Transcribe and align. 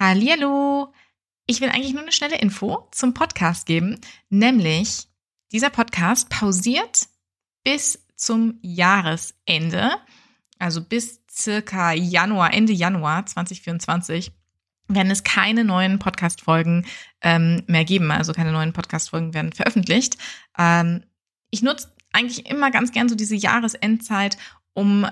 Hallihallo! 0.00 0.94
Ich 1.44 1.60
will 1.60 1.68
eigentlich 1.68 1.92
nur 1.92 2.00
eine 2.00 2.10
schnelle 2.12 2.38
Info 2.38 2.88
zum 2.90 3.12
Podcast 3.12 3.66
geben, 3.66 4.00
nämlich 4.30 5.08
dieser 5.52 5.68
Podcast 5.68 6.30
pausiert 6.30 7.08
bis 7.64 8.06
zum 8.16 8.58
Jahresende, 8.62 9.90
also 10.58 10.82
bis 10.82 11.20
circa 11.30 11.92
Januar, 11.92 12.54
Ende 12.54 12.72
Januar 12.72 13.26
2024 13.26 14.32
werden 14.88 15.12
es 15.12 15.22
keine 15.22 15.64
neuen 15.64 15.98
Podcast-Folgen 15.98 16.86
ähm, 17.20 17.62
mehr 17.66 17.84
geben. 17.84 18.10
Also 18.10 18.32
keine 18.32 18.52
neuen 18.52 18.72
Podcast-Folgen 18.72 19.34
werden 19.34 19.52
veröffentlicht. 19.52 20.16
Ähm, 20.56 21.04
ich 21.50 21.60
nutze 21.60 21.92
eigentlich 22.14 22.46
immer 22.46 22.70
ganz 22.70 22.92
gern 22.92 23.10
so 23.10 23.14
diese 23.16 23.36
Jahresendzeit, 23.36 24.38
um 24.72 25.06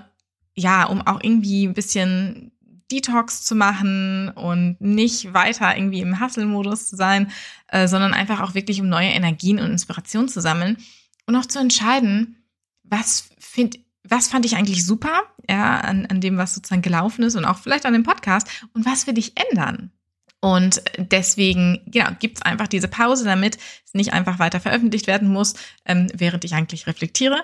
ja, 0.55 0.84
um 0.84 1.07
auch 1.07 1.20
irgendwie 1.23 1.66
ein 1.66 1.75
bisschen 1.75 2.52
Detox 2.91 3.45
zu 3.45 3.55
machen 3.55 4.30
und 4.30 4.80
nicht 4.80 5.34
weiter 5.34 5.77
irgendwie 5.77 6.00
im 6.00 6.21
Hustle-Modus 6.21 6.89
zu 6.89 6.96
sein, 6.96 7.30
äh, 7.68 7.86
sondern 7.89 8.14
einfach 8.14 8.40
auch 8.40 8.54
wirklich 8.54 8.80
um 8.80 8.89
neue 8.89 9.08
Energien 9.08 9.58
und 9.58 9.71
Inspiration 9.71 10.29
zu 10.29 10.40
sammeln 10.40 10.79
und 11.27 11.36
auch 11.36 11.46
zu 11.46 11.58
entscheiden, 11.58 12.36
was 12.82 13.29
find, 13.39 13.79
was 14.03 14.29
fand 14.29 14.46
ich 14.46 14.57
eigentlich 14.57 14.85
super, 14.85 15.22
ja, 15.49 15.80
an, 15.80 16.07
an 16.07 16.21
dem, 16.21 16.39
was 16.39 16.54
sozusagen 16.54 16.82
gelaufen 16.82 17.22
ist 17.25 17.36
und 17.36 17.44
auch 17.44 17.58
vielleicht 17.58 17.86
an 17.86 17.93
dem 17.93 18.03
Podcast 18.03 18.49
und 18.72 18.86
was 18.86 19.07
will 19.07 19.18
ich 19.18 19.35
ändern? 19.50 19.93
Und 20.41 20.82
deswegen, 20.99 21.80
genau, 21.86 22.11
gibt's 22.21 22.43
einfach 22.43 22.68
diese 22.68 22.86
Pause, 22.86 23.25
damit 23.25 23.58
es 23.85 23.94
nicht 23.94 24.13
einfach 24.13 24.39
weiter 24.39 24.61
veröffentlicht 24.61 25.08
werden 25.08 25.29
muss, 25.29 25.55
ähm, 25.85 26.07
während 26.14 26.44
ich 26.44 26.55
eigentlich 26.55 26.86
reflektiere. 26.86 27.43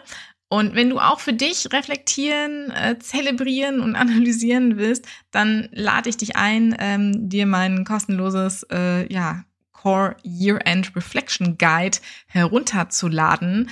Und 0.48 0.74
wenn 0.74 0.90
du 0.90 0.98
auch 1.00 1.20
für 1.20 1.32
dich 1.32 1.72
reflektieren, 1.72 2.70
äh, 2.70 2.98
zelebrieren 2.98 3.80
und 3.80 3.96
analysieren 3.96 4.76
willst, 4.76 5.06
dann 5.30 5.68
lade 5.72 6.08
ich 6.08 6.16
dich 6.16 6.36
ein, 6.36 6.76
ähm, 6.78 7.28
dir 7.28 7.46
mein 7.46 7.84
kostenloses 7.84 8.64
äh, 8.70 9.12
ja, 9.12 9.44
Core 9.72 10.16
Year-End 10.22 10.94
Reflection 10.96 11.58
Guide 11.58 11.98
herunterzuladen 12.26 13.70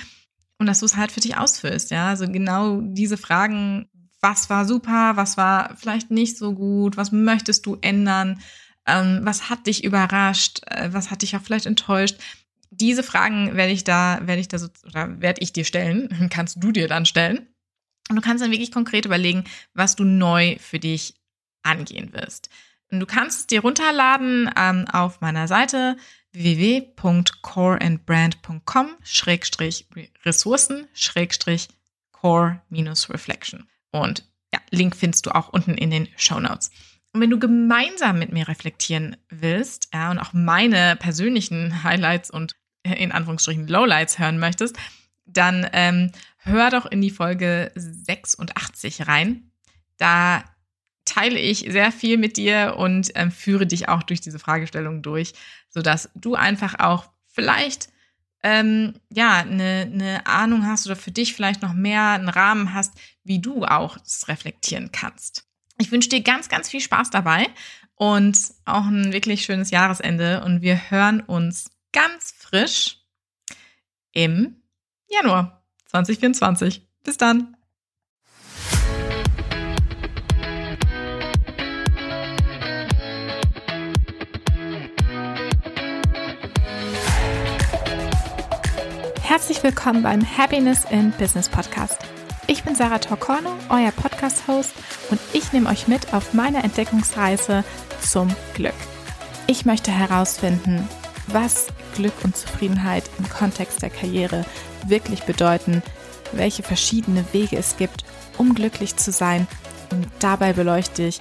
und 0.59 0.67
dass 0.67 0.79
du 0.79 0.85
es 0.85 0.95
halt 0.95 1.11
für 1.11 1.21
dich 1.21 1.37
ausfüllst. 1.37 1.91
Ja, 1.91 2.09
also 2.09 2.27
genau 2.27 2.81
diese 2.81 3.17
Fragen, 3.17 3.89
was 4.21 4.49
war 4.49 4.65
super, 4.65 5.13
was 5.15 5.37
war 5.37 5.75
vielleicht 5.75 6.11
nicht 6.11 6.37
so 6.37 6.53
gut, 6.53 6.97
was 6.97 7.11
möchtest 7.11 7.65
du 7.65 7.77
ändern, 7.81 8.39
ähm, 8.85 9.21
was 9.23 9.49
hat 9.49 9.67
dich 9.67 9.83
überrascht, 9.83 10.61
äh, 10.67 10.89
was 10.91 11.11
hat 11.11 11.21
dich 11.21 11.35
auch 11.35 11.41
vielleicht 11.41 11.65
enttäuscht 11.65 12.17
diese 12.79 13.03
Fragen 13.03 13.55
werde 13.55 13.71
ich 13.71 13.83
da, 13.83 14.19
werde 14.23 14.41
ich 14.41 14.47
da 14.47 14.57
so, 14.57 14.69
oder 14.85 15.21
werde 15.21 15.41
ich 15.41 15.53
dir 15.53 15.65
stellen, 15.65 16.29
kannst 16.31 16.63
du 16.63 16.71
dir 16.71 16.87
dann 16.87 17.05
stellen. 17.05 17.47
Und 18.09 18.15
du 18.17 18.21
kannst 18.21 18.43
dann 18.43 18.51
wirklich 18.51 18.71
konkret 18.71 19.05
überlegen, 19.05 19.45
was 19.73 19.95
du 19.95 20.03
neu 20.03 20.57
für 20.59 20.79
dich 20.79 21.15
angehen 21.63 22.13
wirst. 22.13 22.49
Und 22.91 22.99
du 22.99 23.05
kannst 23.05 23.39
es 23.39 23.47
dir 23.47 23.61
runterladen 23.61 24.51
ähm, 24.57 24.85
auf 24.91 25.21
meiner 25.21 25.47
Seite 25.47 25.95
www.coreandbrand.com 26.33 28.89
Schrägstrich 29.03 29.87
Ressourcen 30.25 30.89
Schrägstrich 30.93 31.69
Core 32.11 32.61
minus 32.69 33.09
Reflection. 33.09 33.69
Und 33.91 34.25
ja, 34.53 34.59
Link 34.69 34.95
findest 34.95 35.25
du 35.25 35.33
auch 35.33 35.49
unten 35.49 35.73
in 35.75 35.89
den 35.91 36.07
Show 36.17 36.39
Notes. 36.39 36.69
Und 37.13 37.21
wenn 37.21 37.29
du 37.29 37.39
gemeinsam 37.39 38.17
mit 38.17 38.31
mir 38.31 38.47
reflektieren 38.47 39.17
willst, 39.29 39.89
ja, 39.93 40.09
und 40.09 40.19
auch 40.19 40.33
meine 40.33 40.95
persönlichen 40.95 41.83
Highlights 41.83 42.31
und 42.31 42.55
in 42.83 43.11
Anführungsstrichen 43.11 43.67
Lowlights 43.67 44.19
hören 44.19 44.39
möchtest, 44.39 44.77
dann 45.25 45.67
ähm, 45.73 46.11
hör 46.37 46.69
doch 46.69 46.85
in 46.85 47.01
die 47.01 47.11
Folge 47.11 47.71
86 47.75 49.07
rein. 49.07 49.51
Da 49.97 50.43
teile 51.05 51.39
ich 51.39 51.59
sehr 51.69 51.91
viel 51.91 52.17
mit 52.17 52.37
dir 52.37 52.75
und 52.77 53.11
ähm, 53.15 53.31
führe 53.31 53.67
dich 53.67 53.89
auch 53.89 54.03
durch 54.03 54.21
diese 54.21 54.39
Fragestellung 54.39 55.01
durch, 55.01 55.33
sodass 55.69 56.09
du 56.15 56.35
einfach 56.35 56.79
auch 56.79 57.09
vielleicht 57.27 57.89
ähm, 58.43 58.95
ja 59.09 59.37
eine, 59.37 59.89
eine 59.91 60.25
Ahnung 60.25 60.65
hast 60.65 60.85
oder 60.85 60.95
für 60.95 61.11
dich 61.11 61.33
vielleicht 61.33 61.61
noch 61.61 61.73
mehr 61.73 62.09
einen 62.09 62.29
Rahmen 62.29 62.73
hast, 62.73 62.93
wie 63.23 63.39
du 63.39 63.63
auch 63.65 63.97
das 63.97 64.27
reflektieren 64.27 64.91
kannst. 64.91 65.45
Ich 65.79 65.91
wünsche 65.91 66.09
dir 66.09 66.21
ganz, 66.21 66.49
ganz 66.49 66.69
viel 66.69 66.81
Spaß 66.81 67.09
dabei 67.09 67.47
und 67.95 68.37
auch 68.65 68.85
ein 68.85 69.13
wirklich 69.13 69.45
schönes 69.45 69.71
Jahresende 69.71 70.43
und 70.43 70.61
wir 70.61 70.89
hören 70.91 71.21
uns 71.21 71.71
ganz 71.93 72.33
frisch 72.37 72.97
im 74.11 74.61
Januar 75.07 75.63
2024. 75.85 76.85
Bis 77.03 77.17
dann. 77.17 77.55
Herzlich 89.21 89.63
willkommen 89.63 90.03
beim 90.03 90.21
Happiness 90.37 90.85
in 90.91 91.11
Business 91.11 91.49
Podcast. 91.49 91.99
Ich 92.47 92.63
bin 92.63 92.75
Sarah 92.75 92.99
Torcorno, 92.99 93.57
euer 93.69 93.91
Podcast-Host 93.91 94.73
und 95.09 95.19
ich 95.31 95.53
nehme 95.53 95.69
euch 95.69 95.87
mit 95.87 96.13
auf 96.13 96.33
meiner 96.33 96.63
Entdeckungsreise 96.63 97.63
zum 97.99 98.35
Glück. 98.53 98.75
Ich 99.47 99.65
möchte 99.65 99.91
herausfinden, 99.91 100.87
was 101.33 101.67
Glück 101.95 102.13
und 102.23 102.37
Zufriedenheit 102.37 103.09
im 103.19 103.29
Kontext 103.29 103.81
der 103.81 103.89
Karriere 103.89 104.45
wirklich 104.87 105.23
bedeuten, 105.23 105.81
welche 106.31 106.63
verschiedene 106.63 107.25
Wege 107.31 107.57
es 107.57 107.77
gibt, 107.77 108.03
um 108.37 108.55
glücklich 108.55 108.95
zu 108.95 109.11
sein. 109.11 109.47
Und 109.91 110.07
dabei 110.19 110.53
beleuchte 110.53 111.03
ich 111.03 111.19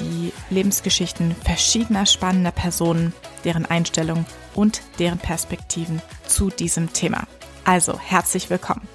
die 0.00 0.32
Lebensgeschichten 0.50 1.34
verschiedener 1.34 2.06
spannender 2.06 2.52
Personen, 2.52 3.12
deren 3.44 3.66
Einstellung 3.66 4.24
und 4.54 4.82
deren 4.98 5.18
Perspektiven 5.18 6.00
zu 6.26 6.50
diesem 6.50 6.92
Thema. 6.92 7.26
Also 7.64 7.98
herzlich 7.98 8.50
willkommen. 8.50 8.88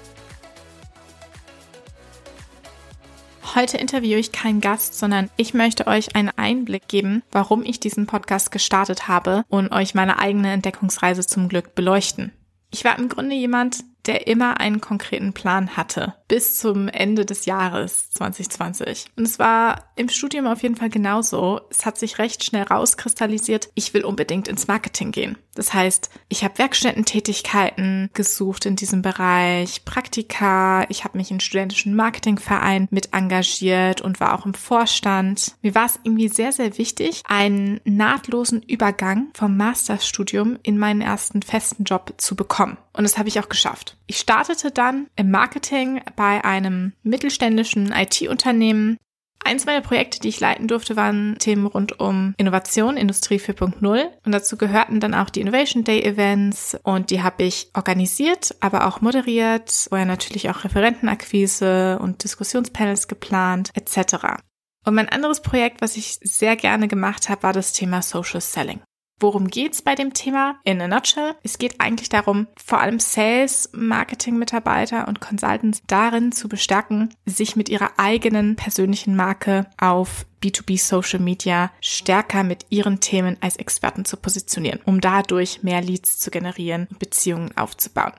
Heute 3.54 3.76
interviewe 3.76 4.18
ich 4.18 4.32
keinen 4.32 4.60
Gast, 4.60 4.98
sondern 4.98 5.30
ich 5.36 5.54
möchte 5.54 5.86
euch 5.86 6.16
einen 6.16 6.30
Einblick 6.30 6.88
geben, 6.88 7.22
warum 7.30 7.62
ich 7.62 7.78
diesen 7.78 8.06
Podcast 8.06 8.50
gestartet 8.50 9.06
habe 9.06 9.44
und 9.48 9.70
euch 9.70 9.94
meine 9.94 10.18
eigene 10.18 10.52
Entdeckungsreise 10.52 11.24
zum 11.24 11.48
Glück 11.48 11.76
beleuchten. 11.76 12.32
Ich 12.72 12.84
war 12.84 12.98
im 12.98 13.08
Grunde 13.08 13.36
jemand, 13.36 13.84
der 14.06 14.26
immer 14.26 14.58
einen 14.58 14.80
konkreten 14.80 15.32
Plan 15.32 15.76
hatte, 15.76 16.14
bis 16.26 16.58
zum 16.58 16.88
Ende 16.88 17.24
des 17.24 17.46
Jahres 17.46 18.10
2020. 18.10 19.06
Und 19.16 19.24
es 19.24 19.38
war 19.38 19.92
im 19.94 20.08
Studium 20.08 20.48
auf 20.48 20.64
jeden 20.64 20.74
Fall 20.74 20.90
genauso. 20.90 21.60
Es 21.70 21.86
hat 21.86 21.96
sich 21.96 22.18
recht 22.18 22.42
schnell 22.42 22.64
rauskristallisiert, 22.64 23.70
ich 23.76 23.94
will 23.94 24.04
unbedingt 24.04 24.48
ins 24.48 24.66
Marketing 24.66 25.12
gehen. 25.12 25.38
Das 25.54 25.72
heißt, 25.72 26.10
ich 26.28 26.44
habe 26.44 26.58
Werkstättentätigkeiten 26.58 28.10
gesucht 28.12 28.66
in 28.66 28.76
diesem 28.76 29.02
Bereich, 29.02 29.84
Praktika, 29.84 30.84
ich 30.88 31.04
habe 31.04 31.18
mich 31.18 31.30
in 31.30 31.40
studentischen 31.40 31.94
Marketingverein 31.94 32.88
mit 32.90 33.12
engagiert 33.12 34.00
und 34.00 34.20
war 34.20 34.38
auch 34.38 34.46
im 34.46 34.54
Vorstand. 34.54 35.54
Mir 35.62 35.74
war 35.74 35.86
es 35.86 35.98
irgendwie 36.02 36.28
sehr, 36.28 36.52
sehr 36.52 36.76
wichtig, 36.78 37.22
einen 37.26 37.80
nahtlosen 37.84 38.62
Übergang 38.62 39.28
vom 39.34 39.56
Masterstudium 39.56 40.58
in 40.62 40.78
meinen 40.78 41.00
ersten 41.00 41.42
festen 41.42 41.84
Job 41.84 42.14
zu 42.18 42.36
bekommen. 42.36 42.76
Und 42.92 43.04
das 43.04 43.18
habe 43.18 43.28
ich 43.28 43.40
auch 43.40 43.48
geschafft. 43.48 43.96
Ich 44.06 44.18
startete 44.18 44.70
dann 44.70 45.08
im 45.16 45.30
Marketing 45.30 46.00
bei 46.16 46.44
einem 46.44 46.92
mittelständischen 47.02 47.92
IT-Unternehmen. 47.92 48.98
Eins 49.46 49.66
meiner 49.66 49.82
Projekte, 49.82 50.20
die 50.20 50.28
ich 50.28 50.40
leiten 50.40 50.68
durfte, 50.68 50.96
waren 50.96 51.36
Themen 51.38 51.66
rund 51.66 52.00
um 52.00 52.34
Innovation, 52.38 52.96
Industrie 52.96 53.36
4.0. 53.36 54.06
Und 54.24 54.32
dazu 54.32 54.56
gehörten 54.56 55.00
dann 55.00 55.14
auch 55.14 55.28
die 55.28 55.42
Innovation 55.42 55.84
Day 55.84 56.02
Events 56.02 56.78
und 56.82 57.10
die 57.10 57.22
habe 57.22 57.42
ich 57.42 57.70
organisiert, 57.74 58.54
aber 58.60 58.86
auch 58.86 59.02
moderiert, 59.02 59.70
vorher 59.88 60.06
natürlich 60.06 60.48
auch 60.48 60.64
Referentenakquise 60.64 61.98
und 61.98 62.24
Diskussionspanels 62.24 63.06
geplant, 63.06 63.70
etc. 63.74 64.38
Und 64.86 64.94
mein 64.94 65.10
anderes 65.10 65.40
Projekt, 65.40 65.82
was 65.82 65.96
ich 65.96 66.18
sehr 66.22 66.56
gerne 66.56 66.88
gemacht 66.88 67.28
habe, 67.28 67.42
war 67.42 67.52
das 67.52 67.72
Thema 67.72 68.00
Social 68.00 68.40
Selling. 68.40 68.80
Worum 69.24 69.48
geht's 69.48 69.80
bei 69.80 69.94
dem 69.94 70.12
Thema? 70.12 70.56
In 70.64 70.82
a 70.82 70.86
nutshell. 70.86 71.34
Es 71.42 71.56
geht 71.56 71.80
eigentlich 71.80 72.10
darum, 72.10 72.46
vor 72.62 72.82
allem 72.82 73.00
Sales, 73.00 73.70
Marketing-Mitarbeiter 73.72 75.08
und 75.08 75.22
Consultants 75.22 75.82
darin 75.86 76.30
zu 76.30 76.46
bestärken, 76.46 77.08
sich 77.24 77.56
mit 77.56 77.70
ihrer 77.70 77.92
eigenen 77.96 78.54
persönlichen 78.54 79.16
Marke 79.16 79.64
auf 79.78 80.26
B2B 80.42 80.78
Social 80.78 81.20
Media 81.20 81.70
stärker 81.80 82.44
mit 82.44 82.66
ihren 82.68 83.00
Themen 83.00 83.38
als 83.40 83.56
Experten 83.56 84.04
zu 84.04 84.18
positionieren, 84.18 84.80
um 84.84 85.00
dadurch 85.00 85.62
mehr 85.62 85.80
Leads 85.80 86.18
zu 86.18 86.30
generieren 86.30 86.86
und 86.90 86.98
Beziehungen 86.98 87.56
aufzubauen. 87.56 88.12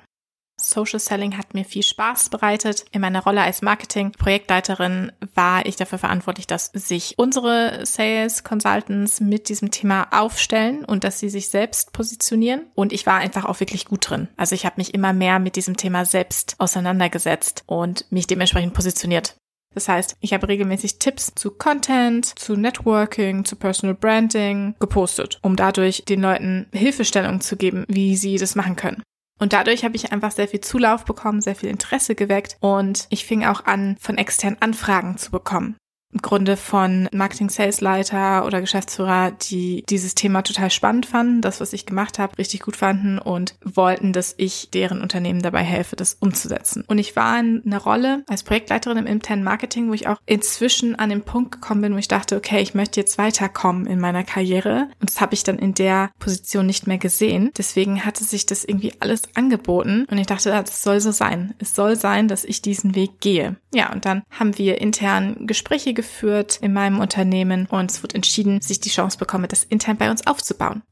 Social 0.58 1.00
Selling 1.00 1.38
hat 1.38 1.54
mir 1.54 1.66
viel 1.66 1.84
Spaß 1.84 2.30
bereitet. 2.30 2.86
In 2.92 3.02
meiner 3.02 3.24
Rolle 3.24 3.42
als 3.42 3.62
Marketing-Projektleiterin 3.62 5.12
war 5.34 5.66
ich 5.66 5.76
dafür 5.76 5.98
verantwortlich, 5.98 6.48
dass 6.48 6.72
sich 6.74 7.16
unsere 7.18 7.86
Sales 7.86 8.44
Consultants 8.44 9.20
mit 9.20 9.50
diesem 9.50 9.72
Thema 9.72 10.08
aufstellen 10.12 10.86
und 10.86 11.04
dass 11.04 11.20
sie 11.20 11.30
sich 11.30 11.50
selbst 11.50 11.94
positionieren. 11.94 12.68
Und 12.74 12.94
ich 12.94 13.06
war 13.06 13.18
einfach 13.18 13.46
auch 13.46 13.60
wirklich 13.60 13.86
gut 13.86 14.10
drin. 14.10 14.30
Also 14.38 14.56
ich 14.56 14.66
habe 14.66 14.76
mich 14.78 14.94
immer 14.94 15.14
mehr 15.14 15.40
mit 15.40 15.56
diesem 15.56 15.78
Thema 15.78 16.06
selbst 16.06 16.56
auseinandergesetzt 16.58 17.64
und 17.66 18.12
mich 18.12 18.28
dementsprechend 18.28 18.74
positioniert. 18.74 19.36
Das 19.74 19.90
heißt, 19.90 20.16
ich 20.22 20.34
habe 20.34 20.48
regelmäßig 20.48 21.00
Tipps 21.00 21.34
zu 21.36 21.52
Content, 21.52 22.40
zu 22.40 22.56
Networking, 22.56 23.44
zu 23.44 23.58
Personal 23.58 23.94
Branding 23.94 24.74
gepostet, 24.80 25.38
um 25.42 25.58
dadurch 25.58 26.06
den 26.06 26.22
Leuten 26.22 26.68
Hilfestellung 26.72 27.42
zu 27.42 27.58
geben, 27.58 27.84
wie 27.90 28.16
sie 28.16 28.38
das 28.38 28.56
machen 28.56 28.78
können. 28.78 29.04
Und 29.40 29.54
dadurch 29.54 29.84
habe 29.84 29.96
ich 29.96 30.12
einfach 30.12 30.32
sehr 30.32 30.48
viel 30.48 30.62
Zulauf 30.62 31.06
bekommen, 31.06 31.42
sehr 31.42 31.56
viel 31.56 31.70
Interesse 31.70 32.16
geweckt 32.16 32.58
und 32.62 33.08
ich 33.10 33.26
fing 33.26 33.44
auch 33.44 33.66
an, 33.66 33.98
von 34.00 34.18
externen 34.18 34.62
Anfragen 34.62 35.18
zu 35.18 35.32
bekommen 35.32 35.76
Grunde 36.22 36.58
von 36.58 37.10
Marketing-Sales-Leiter 37.12 38.46
oder 38.46 38.62
Geschäftsführer, 38.62 39.32
die 39.32 39.84
dieses 39.90 40.16
Thema 40.16 40.42
total 40.42 40.72
spannend 40.72 41.06
fanden, 41.06 41.42
das, 41.42 41.60
was 41.62 41.74
ich 41.74 41.86
gemacht 41.86 42.20
habe, 42.20 42.38
richtig 42.38 42.62
gut 42.62 42.76
fanden 42.76 43.20
und 43.20 43.56
wollten, 43.64 44.14
dass 44.14 44.34
ich 44.38 44.70
deren 44.72 45.02
Unternehmen 45.02 45.42
dabei 45.42 45.64
helfe, 45.64 45.96
das 45.96 46.16
umzusetzen. 46.20 46.84
Und 46.88 46.98
ich 46.98 47.16
war 47.16 47.40
in 47.40 47.62
einer 47.66 47.82
Rolle 47.82 48.24
als 48.28 48.44
Projektleiterin 48.44 48.98
im 48.98 49.08
internen 49.08 49.44
Marketing, 49.44 49.90
wo 49.90 49.94
ich 49.94 50.08
auch 50.08 50.18
inzwischen 50.26 50.96
an 50.96 51.10
den 51.10 51.22
Punkt 51.22 51.52
gekommen 51.52 51.82
bin, 51.82 51.94
wo 51.94 51.98
ich 51.98 52.08
dachte, 52.08 52.38
okay, 52.38 52.62
ich 52.62 52.74
möchte 52.74 53.00
jetzt 53.00 53.18
weiterkommen 53.18 53.86
in 53.86 54.00
meiner 54.00 54.24
Karriere. 54.24 54.88
Und 55.02 55.10
das 55.10 55.22
habe 55.22 55.34
ich 55.34 55.44
dann 55.44 55.60
in 55.60 55.74
der 55.74 56.12
Position 56.20 56.66
nicht 56.66 56.88
mehr 56.88 56.98
gesehen. 56.98 57.52
Deswegen 57.58 58.06
hatte 58.06 58.24
sich 58.24 58.46
das 58.46 58.64
irgendwie 58.64 58.94
alles 59.00 59.24
angeboten 59.36 60.06
und 60.10 60.18
ich 60.18 60.28
dachte, 60.28 60.50
das 60.50 60.82
soll 60.82 61.02
so 61.02 61.12
sein. 61.12 61.54
Es 61.60 61.76
soll 61.76 61.96
sein, 61.96 62.28
dass 62.28 62.46
ich 62.46 62.62
diesen 62.62 62.96
Weg 62.96 63.20
gehe. 63.20 63.58
Ja, 63.74 63.92
und 63.92 64.06
dann 64.06 64.24
haben 64.32 64.58
wir 64.58 64.80
intern 64.80 65.46
Gespräche 65.46 65.94
geführt 65.94 66.05
geführt 66.06 66.60
in 66.62 66.72
meinem 66.72 67.00
Unternehmen 67.00 67.66
und 67.66 67.92
es 67.92 68.04
wurde 68.04 68.16
entschieden, 68.16 68.60
dass 68.60 68.70
ich 68.70 68.80
die 68.80 68.90
Chance 68.90 69.18
bekomme, 69.18 69.48
das 69.48 69.64
intern 69.64 69.98
bei 69.98 70.10
uns 70.10 70.26
aufzubauen. 70.28 70.84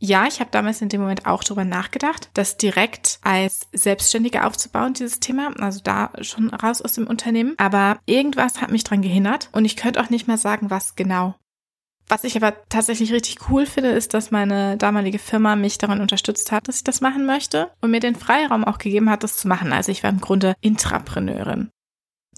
Ja, 0.00 0.26
ich 0.28 0.38
habe 0.38 0.50
damals 0.52 0.80
in 0.80 0.88
dem 0.88 1.00
Moment 1.00 1.26
auch 1.26 1.42
darüber 1.42 1.64
nachgedacht, 1.64 2.30
das 2.34 2.56
direkt 2.56 3.18
als 3.22 3.66
Selbstständige 3.72 4.44
aufzubauen, 4.44 4.94
dieses 4.94 5.18
Thema, 5.18 5.52
also 5.58 5.80
da 5.82 6.12
schon 6.20 6.50
raus 6.50 6.82
aus 6.82 6.92
dem 6.92 7.08
Unternehmen. 7.08 7.54
Aber 7.56 7.98
irgendwas 8.06 8.60
hat 8.60 8.70
mich 8.70 8.84
dran 8.84 9.02
gehindert 9.02 9.48
und 9.52 9.64
ich 9.64 9.76
könnte 9.76 10.00
auch 10.00 10.08
nicht 10.08 10.28
mehr 10.28 10.38
sagen, 10.38 10.70
was 10.70 10.94
genau. 10.94 11.34
Was 12.06 12.24
ich 12.24 12.36
aber 12.36 12.54
tatsächlich 12.68 13.12
richtig 13.12 13.50
cool 13.50 13.66
finde, 13.66 13.90
ist, 13.90 14.14
dass 14.14 14.30
meine 14.30 14.76
damalige 14.76 15.18
Firma 15.18 15.56
mich 15.56 15.78
daran 15.78 16.00
unterstützt 16.00 16.52
hat, 16.52 16.68
dass 16.68 16.76
ich 16.76 16.84
das 16.84 17.00
machen 17.00 17.26
möchte 17.26 17.70
und 17.80 17.90
mir 17.90 18.00
den 18.00 18.14
Freiraum 18.14 18.64
auch 18.64 18.78
gegeben 18.78 19.10
hat, 19.10 19.24
das 19.24 19.36
zu 19.36 19.48
machen. 19.48 19.72
Also 19.72 19.90
ich 19.90 20.04
war 20.04 20.10
im 20.10 20.20
Grunde 20.20 20.54
Intrapreneurin. 20.60 21.70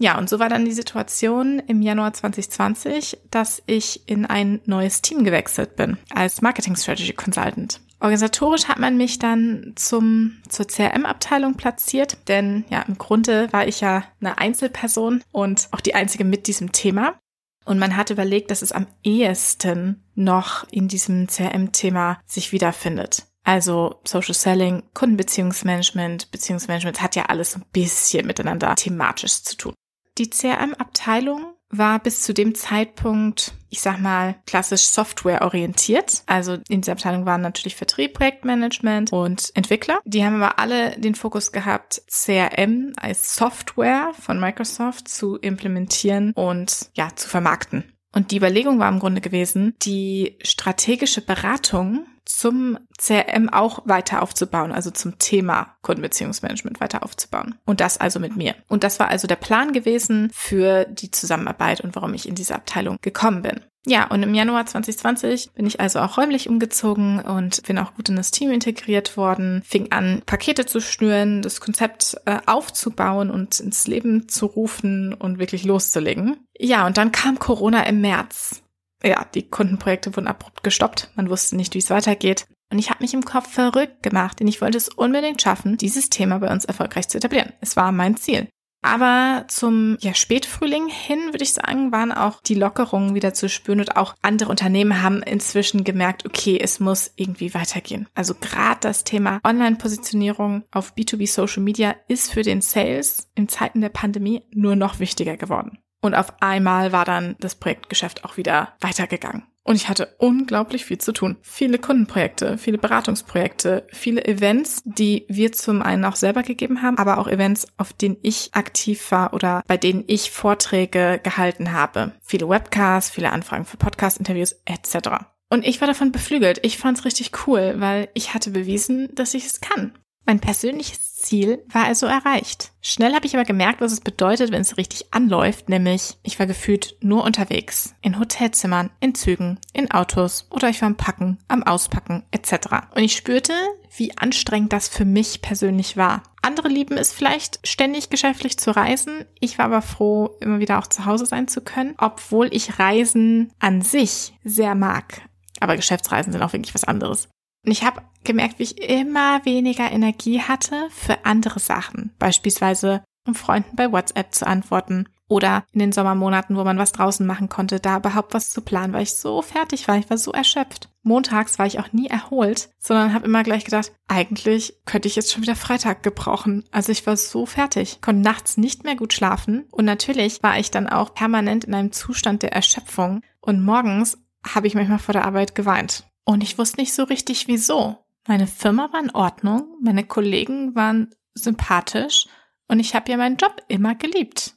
Ja, 0.01 0.17
und 0.17 0.29
so 0.29 0.39
war 0.39 0.49
dann 0.49 0.65
die 0.65 0.71
Situation 0.71 1.59
im 1.67 1.83
Januar 1.83 2.11
2020, 2.11 3.19
dass 3.29 3.61
ich 3.67 4.09
in 4.09 4.25
ein 4.25 4.59
neues 4.65 5.03
Team 5.03 5.23
gewechselt 5.23 5.75
bin 5.75 5.97
als 6.09 6.41
Marketing 6.41 6.75
Strategy 6.75 7.13
Consultant. 7.13 7.79
Organisatorisch 7.99 8.65
hat 8.65 8.79
man 8.79 8.97
mich 8.97 9.19
dann 9.19 9.73
zum, 9.75 10.41
zur 10.49 10.65
CRM-Abteilung 10.65 11.53
platziert, 11.53 12.17
denn 12.27 12.65
ja, 12.69 12.81
im 12.81 12.97
Grunde 12.97 13.53
war 13.53 13.67
ich 13.67 13.81
ja 13.81 14.03
eine 14.19 14.39
Einzelperson 14.39 15.23
und 15.31 15.67
auch 15.69 15.81
die 15.81 15.93
einzige 15.93 16.23
mit 16.23 16.47
diesem 16.47 16.71
Thema. 16.71 17.19
Und 17.65 17.77
man 17.77 17.95
hat 17.95 18.09
überlegt, 18.09 18.49
dass 18.49 18.63
es 18.63 18.71
am 18.71 18.87
ehesten 19.03 20.03
noch 20.15 20.65
in 20.71 20.87
diesem 20.87 21.27
CRM-Thema 21.27 22.19
sich 22.25 22.51
wiederfindet. 22.51 23.27
Also 23.43 23.99
Social 24.03 24.33
Selling, 24.33 24.81
Kundenbeziehungsmanagement, 24.95 26.31
Beziehungsmanagement 26.31 27.03
hat 27.03 27.15
ja 27.15 27.25
alles 27.25 27.55
ein 27.55 27.65
bisschen 27.71 28.25
miteinander 28.25 28.73
thematisch 28.75 29.43
zu 29.43 29.57
tun. 29.57 29.73
Die 30.17 30.29
CRM-Abteilung 30.29 31.53
war 31.71 31.99
bis 31.99 32.21
zu 32.21 32.33
dem 32.33 32.53
Zeitpunkt, 32.53 33.53
ich 33.69 33.81
sag 33.81 33.99
mal, 33.99 34.35
klassisch 34.45 34.83
Software 34.83 35.41
orientiert. 35.41 36.23
Also 36.25 36.57
in 36.67 36.81
dieser 36.81 36.93
Abteilung 36.93 37.25
waren 37.25 37.41
natürlich 37.41 37.75
Vertrieb, 37.75 38.13
Projektmanagement 38.13 39.13
und 39.13 39.51
Entwickler. 39.55 39.99
Die 40.03 40.25
haben 40.25 40.41
aber 40.41 40.59
alle 40.59 40.99
den 40.99 41.15
Fokus 41.15 41.51
gehabt, 41.51 42.01
CRM 42.07 42.93
als 42.97 43.35
Software 43.35 44.11
von 44.19 44.39
Microsoft 44.39 45.07
zu 45.07 45.37
implementieren 45.37 46.33
und 46.33 46.89
ja, 46.93 47.09
zu 47.15 47.29
vermarkten. 47.29 47.85
Und 48.13 48.31
die 48.31 48.37
Überlegung 48.37 48.79
war 48.79 48.89
im 48.89 48.99
Grunde 48.99 49.21
gewesen, 49.21 49.73
die 49.81 50.37
strategische 50.41 51.21
Beratung 51.21 52.05
zum 52.37 52.77
CRM 52.97 53.49
auch 53.49 53.81
weiter 53.85 54.21
aufzubauen, 54.21 54.71
also 54.71 54.91
zum 54.91 55.17
Thema 55.19 55.75
Kundenbeziehungsmanagement 55.81 56.79
weiter 56.79 57.03
aufzubauen. 57.03 57.55
Und 57.65 57.81
das 57.81 57.97
also 57.97 58.19
mit 58.19 58.35
mir. 58.35 58.55
Und 58.67 58.83
das 58.83 58.99
war 58.99 59.09
also 59.09 59.27
der 59.27 59.35
Plan 59.35 59.73
gewesen 59.73 60.31
für 60.33 60.85
die 60.85 61.11
Zusammenarbeit 61.11 61.81
und 61.81 61.95
warum 61.95 62.13
ich 62.13 62.27
in 62.27 62.35
diese 62.35 62.55
Abteilung 62.55 62.97
gekommen 63.01 63.41
bin. 63.41 63.61
Ja, 63.85 64.05
und 64.07 64.21
im 64.21 64.35
Januar 64.35 64.65
2020 64.67 65.53
bin 65.53 65.65
ich 65.65 65.79
also 65.79 65.99
auch 65.99 66.17
räumlich 66.17 66.47
umgezogen 66.47 67.19
und 67.19 67.63
bin 67.63 67.79
auch 67.79 67.95
gut 67.95 68.09
in 68.09 68.15
das 68.15 68.29
Team 68.29 68.51
integriert 68.51 69.17
worden, 69.17 69.63
fing 69.65 69.91
an, 69.91 70.21
Pakete 70.25 70.67
zu 70.67 70.81
schnüren, 70.81 71.41
das 71.41 71.61
Konzept 71.61 72.15
äh, 72.25 72.37
aufzubauen 72.45 73.31
und 73.31 73.59
ins 73.59 73.87
Leben 73.87 74.29
zu 74.29 74.45
rufen 74.45 75.15
und 75.15 75.39
wirklich 75.39 75.63
loszulegen. 75.63 76.37
Ja, 76.59 76.85
und 76.85 76.97
dann 76.97 77.11
kam 77.11 77.39
Corona 77.39 77.83
im 77.87 78.01
März 78.01 78.61
ja, 79.03 79.25
die 79.33 79.49
Kundenprojekte 79.49 80.15
wurden 80.15 80.27
abrupt 80.27 80.63
gestoppt. 80.63 81.11
Man 81.15 81.29
wusste 81.29 81.55
nicht, 81.55 81.73
wie 81.73 81.79
es 81.79 81.89
weitergeht. 81.89 82.45
Und 82.71 82.79
ich 82.79 82.89
habe 82.89 83.03
mich 83.03 83.13
im 83.13 83.25
Kopf 83.25 83.51
verrückt 83.51 84.01
gemacht, 84.01 84.39
denn 84.39 84.47
ich 84.47 84.61
wollte 84.61 84.77
es 84.77 84.89
unbedingt 84.89 85.41
schaffen, 85.41 85.77
dieses 85.77 86.09
Thema 86.09 86.39
bei 86.39 86.51
uns 86.51 86.65
erfolgreich 86.65 87.09
zu 87.09 87.17
etablieren. 87.17 87.51
Es 87.59 87.75
war 87.75 87.91
mein 87.91 88.15
Ziel. 88.15 88.47
Aber 88.83 89.45
zum 89.47 89.97
ja, 90.01 90.15
Spätfrühling 90.15 90.87
hin, 90.87 91.19
würde 91.31 91.43
ich 91.43 91.53
sagen, 91.53 91.91
waren 91.91 92.11
auch 92.11 92.41
die 92.41 92.55
Lockerungen 92.55 93.13
wieder 93.13 93.33
zu 93.33 93.47
spüren 93.47 93.79
und 93.79 93.95
auch 93.95 94.15
andere 94.23 94.49
Unternehmen 94.49 95.03
haben 95.03 95.21
inzwischen 95.21 95.83
gemerkt, 95.83 96.25
okay, 96.25 96.59
es 96.59 96.79
muss 96.79 97.11
irgendwie 97.15 97.53
weitergehen. 97.53 98.07
Also 98.15 98.33
gerade 98.33 98.79
das 98.81 99.03
Thema 99.03 99.39
Online-Positionierung 99.43 100.63
auf 100.71 100.95
B2B 100.95 101.31
Social 101.31 101.61
Media 101.61 101.95
ist 102.07 102.31
für 102.31 102.41
den 102.41 102.61
Sales 102.61 103.29
in 103.35 103.47
Zeiten 103.47 103.81
der 103.81 103.89
Pandemie 103.89 104.43
nur 104.51 104.75
noch 104.75 104.99
wichtiger 104.99 105.37
geworden. 105.37 105.77
Und 106.01 106.15
auf 106.15 106.41
einmal 106.41 106.91
war 106.91 107.05
dann 107.05 107.35
das 107.39 107.55
Projektgeschäft 107.55 108.25
auch 108.25 108.37
wieder 108.37 108.73
weitergegangen. 108.81 109.43
Und 109.63 109.75
ich 109.75 109.89
hatte 109.89 110.15
unglaublich 110.17 110.85
viel 110.85 110.97
zu 110.97 111.11
tun. 111.13 111.37
Viele 111.41 111.77
Kundenprojekte, 111.77 112.57
viele 112.57 112.79
Beratungsprojekte, 112.79 113.85
viele 113.91 114.25
Events, 114.25 114.81
die 114.85 115.25
wir 115.29 115.51
zum 115.51 115.83
einen 115.83 116.03
auch 116.03 116.15
selber 116.15 116.41
gegeben 116.41 116.81
haben, 116.81 116.97
aber 116.97 117.19
auch 117.19 117.27
Events, 117.27 117.67
auf 117.77 117.93
denen 117.93 118.17
ich 118.23 118.49
aktiv 118.53 119.11
war 119.11 119.33
oder 119.33 119.63
bei 119.67 119.77
denen 119.77 120.03
ich 120.07 120.31
Vorträge 120.31 121.19
gehalten 121.21 121.73
habe. 121.73 122.13
Viele 122.23 122.49
Webcasts, 122.49 123.11
viele 123.11 123.31
Anfragen 123.31 123.65
für 123.65 123.77
Podcast-Interviews 123.77 124.55
etc. 124.65 125.25
Und 125.49 125.65
ich 125.65 125.79
war 125.79 125.87
davon 125.87 126.11
beflügelt. 126.11 126.59
Ich 126.63 126.79
fand 126.79 126.97
es 126.97 127.05
richtig 127.05 127.31
cool, 127.45 127.75
weil 127.77 128.09
ich 128.15 128.33
hatte 128.33 128.49
bewiesen, 128.49 129.13
dass 129.13 129.35
ich 129.35 129.45
es 129.45 129.61
kann. 129.61 129.95
Mein 130.25 130.39
persönliches 130.39 131.10
Ziel 131.21 131.63
war 131.71 131.85
also 131.85 132.07
erreicht. 132.07 132.71
Schnell 132.81 133.13
habe 133.13 133.25
ich 133.25 133.35
aber 133.35 133.45
gemerkt, 133.45 133.79
was 133.79 133.91
es 133.91 134.01
bedeutet, 134.01 134.51
wenn 134.51 134.61
es 134.61 134.77
richtig 134.77 135.13
anläuft, 135.13 135.69
nämlich 135.69 136.17
ich 136.23 136.39
war 136.39 136.47
gefühlt 136.47 136.95
nur 137.01 137.23
unterwegs. 137.23 137.95
In 138.01 138.19
Hotelzimmern, 138.19 138.89
in 138.99 139.15
Zügen, 139.15 139.59
in 139.73 139.91
Autos 139.91 140.47
oder 140.49 140.69
ich 140.69 140.81
war 140.81 140.87
am 140.87 140.97
Packen, 140.97 141.37
am 141.47 141.63
Auspacken 141.63 142.23
etc. 142.31 142.87
Und 142.95 143.03
ich 143.03 143.15
spürte, 143.15 143.53
wie 143.95 144.17
anstrengend 144.17 144.73
das 144.73 144.87
für 144.87 145.05
mich 145.05 145.41
persönlich 145.41 145.95
war. 145.97 146.23
Andere 146.41 146.69
lieben 146.69 146.97
es 146.97 147.13
vielleicht, 147.13 147.59
ständig 147.67 148.09
geschäftlich 148.09 148.57
zu 148.57 148.75
reisen. 148.75 149.25
Ich 149.39 149.57
war 149.57 149.65
aber 149.65 149.81
froh, 149.81 150.37
immer 150.39 150.59
wieder 150.59 150.79
auch 150.79 150.87
zu 150.87 151.05
Hause 151.05 151.25
sein 151.25 151.47
zu 151.47 151.61
können, 151.61 151.93
obwohl 151.97 152.49
ich 152.51 152.79
Reisen 152.79 153.51
an 153.59 153.81
sich 153.81 154.33
sehr 154.43 154.73
mag. 154.75 155.21
Aber 155.59 155.75
Geschäftsreisen 155.75 156.33
sind 156.33 156.41
auch 156.41 156.53
wirklich 156.53 156.73
was 156.73 156.85
anderes. 156.85 157.29
Und 157.65 157.71
ich 157.71 157.83
habe 157.83 158.01
gemerkt, 158.23 158.59
wie 158.59 158.63
ich 158.63 158.81
immer 158.81 159.45
weniger 159.45 159.91
Energie 159.91 160.41
hatte 160.41 160.87
für 160.91 161.25
andere 161.25 161.59
Sachen. 161.59 162.11
Beispielsweise, 162.19 163.03
um 163.27 163.35
Freunden 163.35 163.75
bei 163.75 163.91
WhatsApp 163.91 164.33
zu 164.33 164.47
antworten 164.47 165.07
oder 165.27 165.63
in 165.71 165.79
den 165.79 165.91
Sommermonaten, 165.93 166.57
wo 166.57 166.63
man 166.63 166.77
was 166.77 166.91
draußen 166.91 167.25
machen 167.25 167.47
konnte, 167.47 167.79
da 167.79 167.97
überhaupt 167.97 168.33
was 168.33 168.49
zu 168.49 168.61
planen, 168.61 168.93
weil 168.93 169.03
ich 169.03 169.13
so 169.13 169.41
fertig 169.41 169.87
war, 169.87 169.97
ich 169.97 170.09
war 170.09 170.17
so 170.17 170.31
erschöpft. 170.33 170.89
Montags 171.03 171.57
war 171.57 171.65
ich 171.65 171.79
auch 171.79 171.93
nie 171.93 172.07
erholt, 172.07 172.69
sondern 172.79 173.13
habe 173.13 173.25
immer 173.25 173.43
gleich 173.43 173.63
gedacht, 173.63 173.93
eigentlich 174.09 174.75
könnte 174.85 175.07
ich 175.07 175.15
jetzt 175.15 175.31
schon 175.31 175.41
wieder 175.41 175.55
Freitag 175.55 176.03
gebrauchen. 176.03 176.65
Also 176.71 176.91
ich 176.91 177.07
war 177.07 177.15
so 177.15 177.45
fertig, 177.45 178.01
konnte 178.01 178.21
nachts 178.21 178.57
nicht 178.57 178.83
mehr 178.83 178.95
gut 178.95 179.13
schlafen 179.13 179.65
und 179.71 179.85
natürlich 179.85 180.43
war 180.43 180.59
ich 180.59 180.69
dann 180.69 180.89
auch 180.89 181.13
permanent 181.13 181.63
in 181.63 181.73
einem 181.73 181.93
Zustand 181.93 182.43
der 182.43 182.51
Erschöpfung 182.51 183.21
und 183.39 183.63
morgens 183.63 184.17
habe 184.45 184.67
ich 184.67 184.75
manchmal 184.75 184.99
vor 184.99 185.13
der 185.13 185.25
Arbeit 185.25 185.55
geweint. 185.55 186.10
Und 186.23 186.43
ich 186.43 186.57
wusste 186.57 186.79
nicht 186.79 186.93
so 186.93 187.03
richtig 187.03 187.47
wieso. 187.47 187.97
Meine 188.27 188.47
Firma 188.47 188.91
war 188.93 189.01
in 189.01 189.11
Ordnung, 189.11 189.77
meine 189.81 190.05
Kollegen 190.05 190.75
waren 190.75 191.09
sympathisch 191.33 192.27
und 192.67 192.79
ich 192.79 192.93
habe 192.95 193.09
ja 193.11 193.17
meinen 193.17 193.37
Job 193.37 193.63
immer 193.67 193.95
geliebt. 193.95 194.55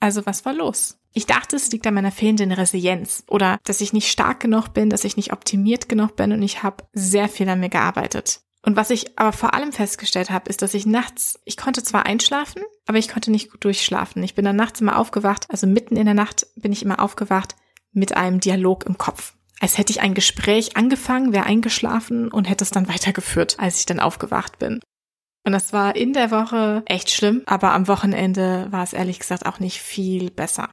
Also 0.00 0.26
was 0.26 0.44
war 0.44 0.52
los? 0.52 0.98
Ich 1.12 1.26
dachte, 1.26 1.54
es 1.54 1.70
liegt 1.70 1.86
an 1.86 1.94
meiner 1.94 2.10
fehlenden 2.10 2.50
Resilienz 2.50 3.22
oder 3.28 3.58
dass 3.64 3.80
ich 3.80 3.92
nicht 3.92 4.10
stark 4.10 4.40
genug 4.40 4.68
bin, 4.74 4.90
dass 4.90 5.04
ich 5.04 5.16
nicht 5.16 5.32
optimiert 5.32 5.88
genug 5.88 6.16
bin 6.16 6.32
und 6.32 6.42
ich 6.42 6.64
habe 6.64 6.84
sehr 6.92 7.28
viel 7.28 7.48
an 7.48 7.60
mir 7.60 7.68
gearbeitet. 7.68 8.40
Und 8.62 8.76
was 8.76 8.90
ich 8.90 9.18
aber 9.18 9.32
vor 9.32 9.54
allem 9.54 9.72
festgestellt 9.72 10.30
habe, 10.30 10.48
ist, 10.48 10.62
dass 10.62 10.74
ich 10.74 10.86
nachts, 10.86 11.38
ich 11.44 11.56
konnte 11.56 11.82
zwar 11.82 12.06
einschlafen, 12.06 12.62
aber 12.86 12.98
ich 12.98 13.08
konnte 13.08 13.30
nicht 13.30 13.50
gut 13.52 13.62
durchschlafen. 13.62 14.22
Ich 14.22 14.34
bin 14.34 14.44
dann 14.44 14.56
nachts 14.56 14.80
immer 14.80 14.98
aufgewacht, 14.98 15.46
also 15.50 15.66
mitten 15.66 15.96
in 15.96 16.06
der 16.06 16.14
Nacht 16.14 16.46
bin 16.56 16.72
ich 16.72 16.82
immer 16.82 17.00
aufgewacht 17.00 17.54
mit 17.92 18.16
einem 18.16 18.40
Dialog 18.40 18.84
im 18.86 18.98
Kopf 18.98 19.33
als 19.60 19.78
hätte 19.78 19.92
ich 19.92 20.00
ein 20.00 20.14
Gespräch 20.14 20.76
angefangen, 20.76 21.32
wäre 21.32 21.46
eingeschlafen 21.46 22.30
und 22.30 22.48
hätte 22.48 22.64
es 22.64 22.70
dann 22.70 22.88
weitergeführt, 22.88 23.56
als 23.58 23.80
ich 23.80 23.86
dann 23.86 24.00
aufgewacht 24.00 24.58
bin. 24.58 24.80
Und 25.46 25.52
das 25.52 25.72
war 25.72 25.94
in 25.94 26.12
der 26.12 26.30
Woche 26.30 26.82
echt 26.86 27.10
schlimm, 27.10 27.42
aber 27.46 27.72
am 27.72 27.86
Wochenende 27.86 28.66
war 28.70 28.82
es 28.82 28.94
ehrlich 28.94 29.18
gesagt 29.18 29.46
auch 29.46 29.60
nicht 29.60 29.80
viel 29.80 30.30
besser. 30.30 30.70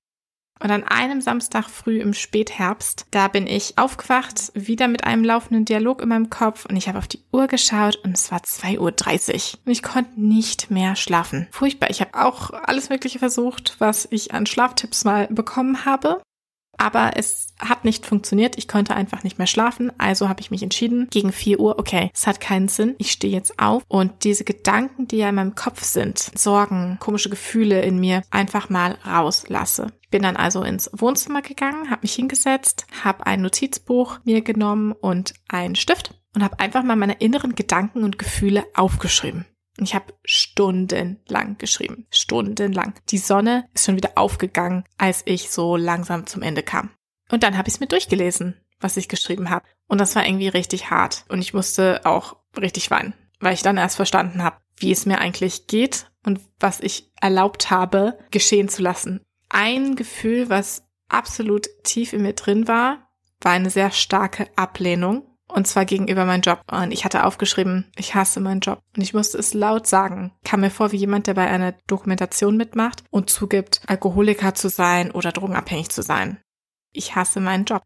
Und 0.61 0.69
an 0.69 0.83
einem 0.83 1.21
Samstag 1.21 1.69
früh 1.69 1.99
im 1.99 2.13
Spätherbst, 2.13 3.07
da 3.09 3.27
bin 3.27 3.47
ich 3.47 3.79
aufgewacht, 3.79 4.51
wieder 4.53 4.87
mit 4.87 5.03
einem 5.03 5.23
laufenden 5.23 5.65
Dialog 5.65 6.03
in 6.03 6.09
meinem 6.09 6.29
Kopf 6.29 6.65
und 6.67 6.75
ich 6.75 6.87
habe 6.87 6.99
auf 6.99 7.07
die 7.07 7.23
Uhr 7.33 7.47
geschaut 7.47 7.95
und 8.03 8.15
es 8.15 8.31
war 8.31 8.41
2.30 8.41 8.77
Uhr 8.77 9.59
und 9.65 9.71
ich 9.71 9.81
konnte 9.81 10.21
nicht 10.21 10.69
mehr 10.69 10.95
schlafen. 10.95 11.47
Furchtbar. 11.51 11.89
Ich 11.89 11.99
habe 11.99 12.13
auch 12.13 12.51
alles 12.51 12.89
Mögliche 12.89 13.17
versucht, 13.17 13.75
was 13.79 14.07
ich 14.11 14.35
an 14.35 14.45
Schlaftipps 14.45 15.03
mal 15.03 15.27
bekommen 15.27 15.83
habe. 15.83 16.21
Aber 16.77 17.11
es 17.15 17.47
hat 17.59 17.85
nicht 17.85 18.05
funktioniert. 18.05 18.57
Ich 18.57 18.67
konnte 18.67 18.95
einfach 18.95 19.23
nicht 19.23 19.37
mehr 19.37 19.47
schlafen. 19.47 19.91
Also 19.99 20.29
habe 20.29 20.41
ich 20.41 20.51
mich 20.51 20.63
entschieden, 20.63 21.07
gegen 21.11 21.31
4 21.31 21.59
Uhr, 21.59 21.77
okay, 21.77 22.09
es 22.13 22.25
hat 22.27 22.39
keinen 22.39 22.69
Sinn. 22.69 22.95
Ich 22.97 23.11
stehe 23.11 23.33
jetzt 23.33 23.59
auf 23.59 23.83
und 23.87 24.23
diese 24.23 24.43
Gedanken, 24.43 25.07
die 25.07 25.17
ja 25.17 25.29
in 25.29 25.35
meinem 25.35 25.55
Kopf 25.55 25.83
sind, 25.83 26.31
Sorgen, 26.35 26.97
komische 26.99 27.29
Gefühle 27.29 27.81
in 27.81 27.99
mir, 27.99 28.23
einfach 28.31 28.69
mal 28.69 28.97
rauslasse. 29.05 29.91
Ich 30.01 30.09
bin 30.09 30.23
dann 30.23 30.37
also 30.37 30.63
ins 30.63 30.89
Wohnzimmer 30.93 31.41
gegangen, 31.41 31.89
habe 31.89 32.01
mich 32.01 32.13
hingesetzt, 32.15 32.85
habe 33.03 33.25
ein 33.25 33.41
Notizbuch 33.41 34.19
mir 34.23 34.41
genommen 34.41 34.91
und 34.91 35.33
einen 35.47 35.75
Stift 35.75 36.15
und 36.35 36.43
habe 36.43 36.59
einfach 36.59 36.83
mal 36.83 36.95
meine 36.95 37.13
inneren 37.13 37.55
Gedanken 37.55 38.03
und 38.03 38.17
Gefühle 38.17 38.65
aufgeschrieben. 38.75 39.45
Ich 39.77 39.95
habe 39.95 40.13
stundenlang 40.25 41.57
geschrieben. 41.57 42.05
Stundenlang. 42.11 42.93
Die 43.09 43.17
Sonne 43.17 43.67
ist 43.73 43.85
schon 43.85 43.95
wieder 43.95 44.11
aufgegangen, 44.15 44.83
als 44.97 45.21
ich 45.25 45.49
so 45.49 45.75
langsam 45.75 46.27
zum 46.27 46.41
Ende 46.41 46.63
kam. 46.63 46.91
Und 47.29 47.43
dann 47.43 47.57
habe 47.57 47.69
ich 47.69 47.75
es 47.75 47.79
mir 47.79 47.87
durchgelesen, 47.87 48.59
was 48.79 48.97
ich 48.97 49.07
geschrieben 49.07 49.49
habe. 49.49 49.65
Und 49.87 50.01
das 50.01 50.15
war 50.15 50.25
irgendwie 50.25 50.49
richtig 50.49 50.89
hart. 50.89 51.25
Und 51.29 51.39
ich 51.39 51.53
musste 51.53 52.01
auch 52.05 52.35
richtig 52.59 52.91
weinen, 52.91 53.13
weil 53.39 53.53
ich 53.53 53.61
dann 53.61 53.77
erst 53.77 53.95
verstanden 53.95 54.43
habe, 54.43 54.57
wie 54.75 54.91
es 54.91 55.05
mir 55.05 55.19
eigentlich 55.19 55.67
geht 55.67 56.11
und 56.25 56.41
was 56.59 56.79
ich 56.81 57.11
erlaubt 57.21 57.71
habe, 57.71 58.19
geschehen 58.31 58.67
zu 58.67 58.81
lassen. 58.81 59.21
Ein 59.49 59.95
Gefühl, 59.95 60.49
was 60.49 60.83
absolut 61.07 61.67
tief 61.83 62.13
in 62.13 62.23
mir 62.23 62.33
drin 62.33 62.67
war, 62.67 63.09
war 63.41 63.53
eine 63.53 63.69
sehr 63.69 63.91
starke 63.91 64.47
Ablehnung 64.55 65.30
und 65.51 65.67
zwar 65.67 65.85
gegenüber 65.85 66.25
meinem 66.25 66.41
Job. 66.41 66.61
Und 66.71 66.91
ich 66.91 67.05
hatte 67.05 67.25
aufgeschrieben, 67.25 67.91
ich 67.95 68.15
hasse 68.15 68.39
meinen 68.39 68.61
Job. 68.61 68.81
Und 68.95 69.03
ich 69.03 69.13
musste 69.13 69.37
es 69.37 69.53
laut 69.53 69.87
sagen. 69.87 70.31
Kam 70.43 70.61
mir 70.61 70.71
vor 70.71 70.91
wie 70.91 70.97
jemand, 70.97 71.27
der 71.27 71.33
bei 71.33 71.47
einer 71.47 71.73
Dokumentation 71.87 72.57
mitmacht 72.57 73.03
und 73.09 73.29
zugibt, 73.29 73.81
Alkoholiker 73.87 74.53
zu 74.53 74.69
sein 74.69 75.11
oder 75.11 75.31
drogenabhängig 75.31 75.89
zu 75.89 76.01
sein. 76.01 76.39
Ich 76.93 77.15
hasse 77.15 77.39
meinen 77.39 77.65
Job. 77.65 77.83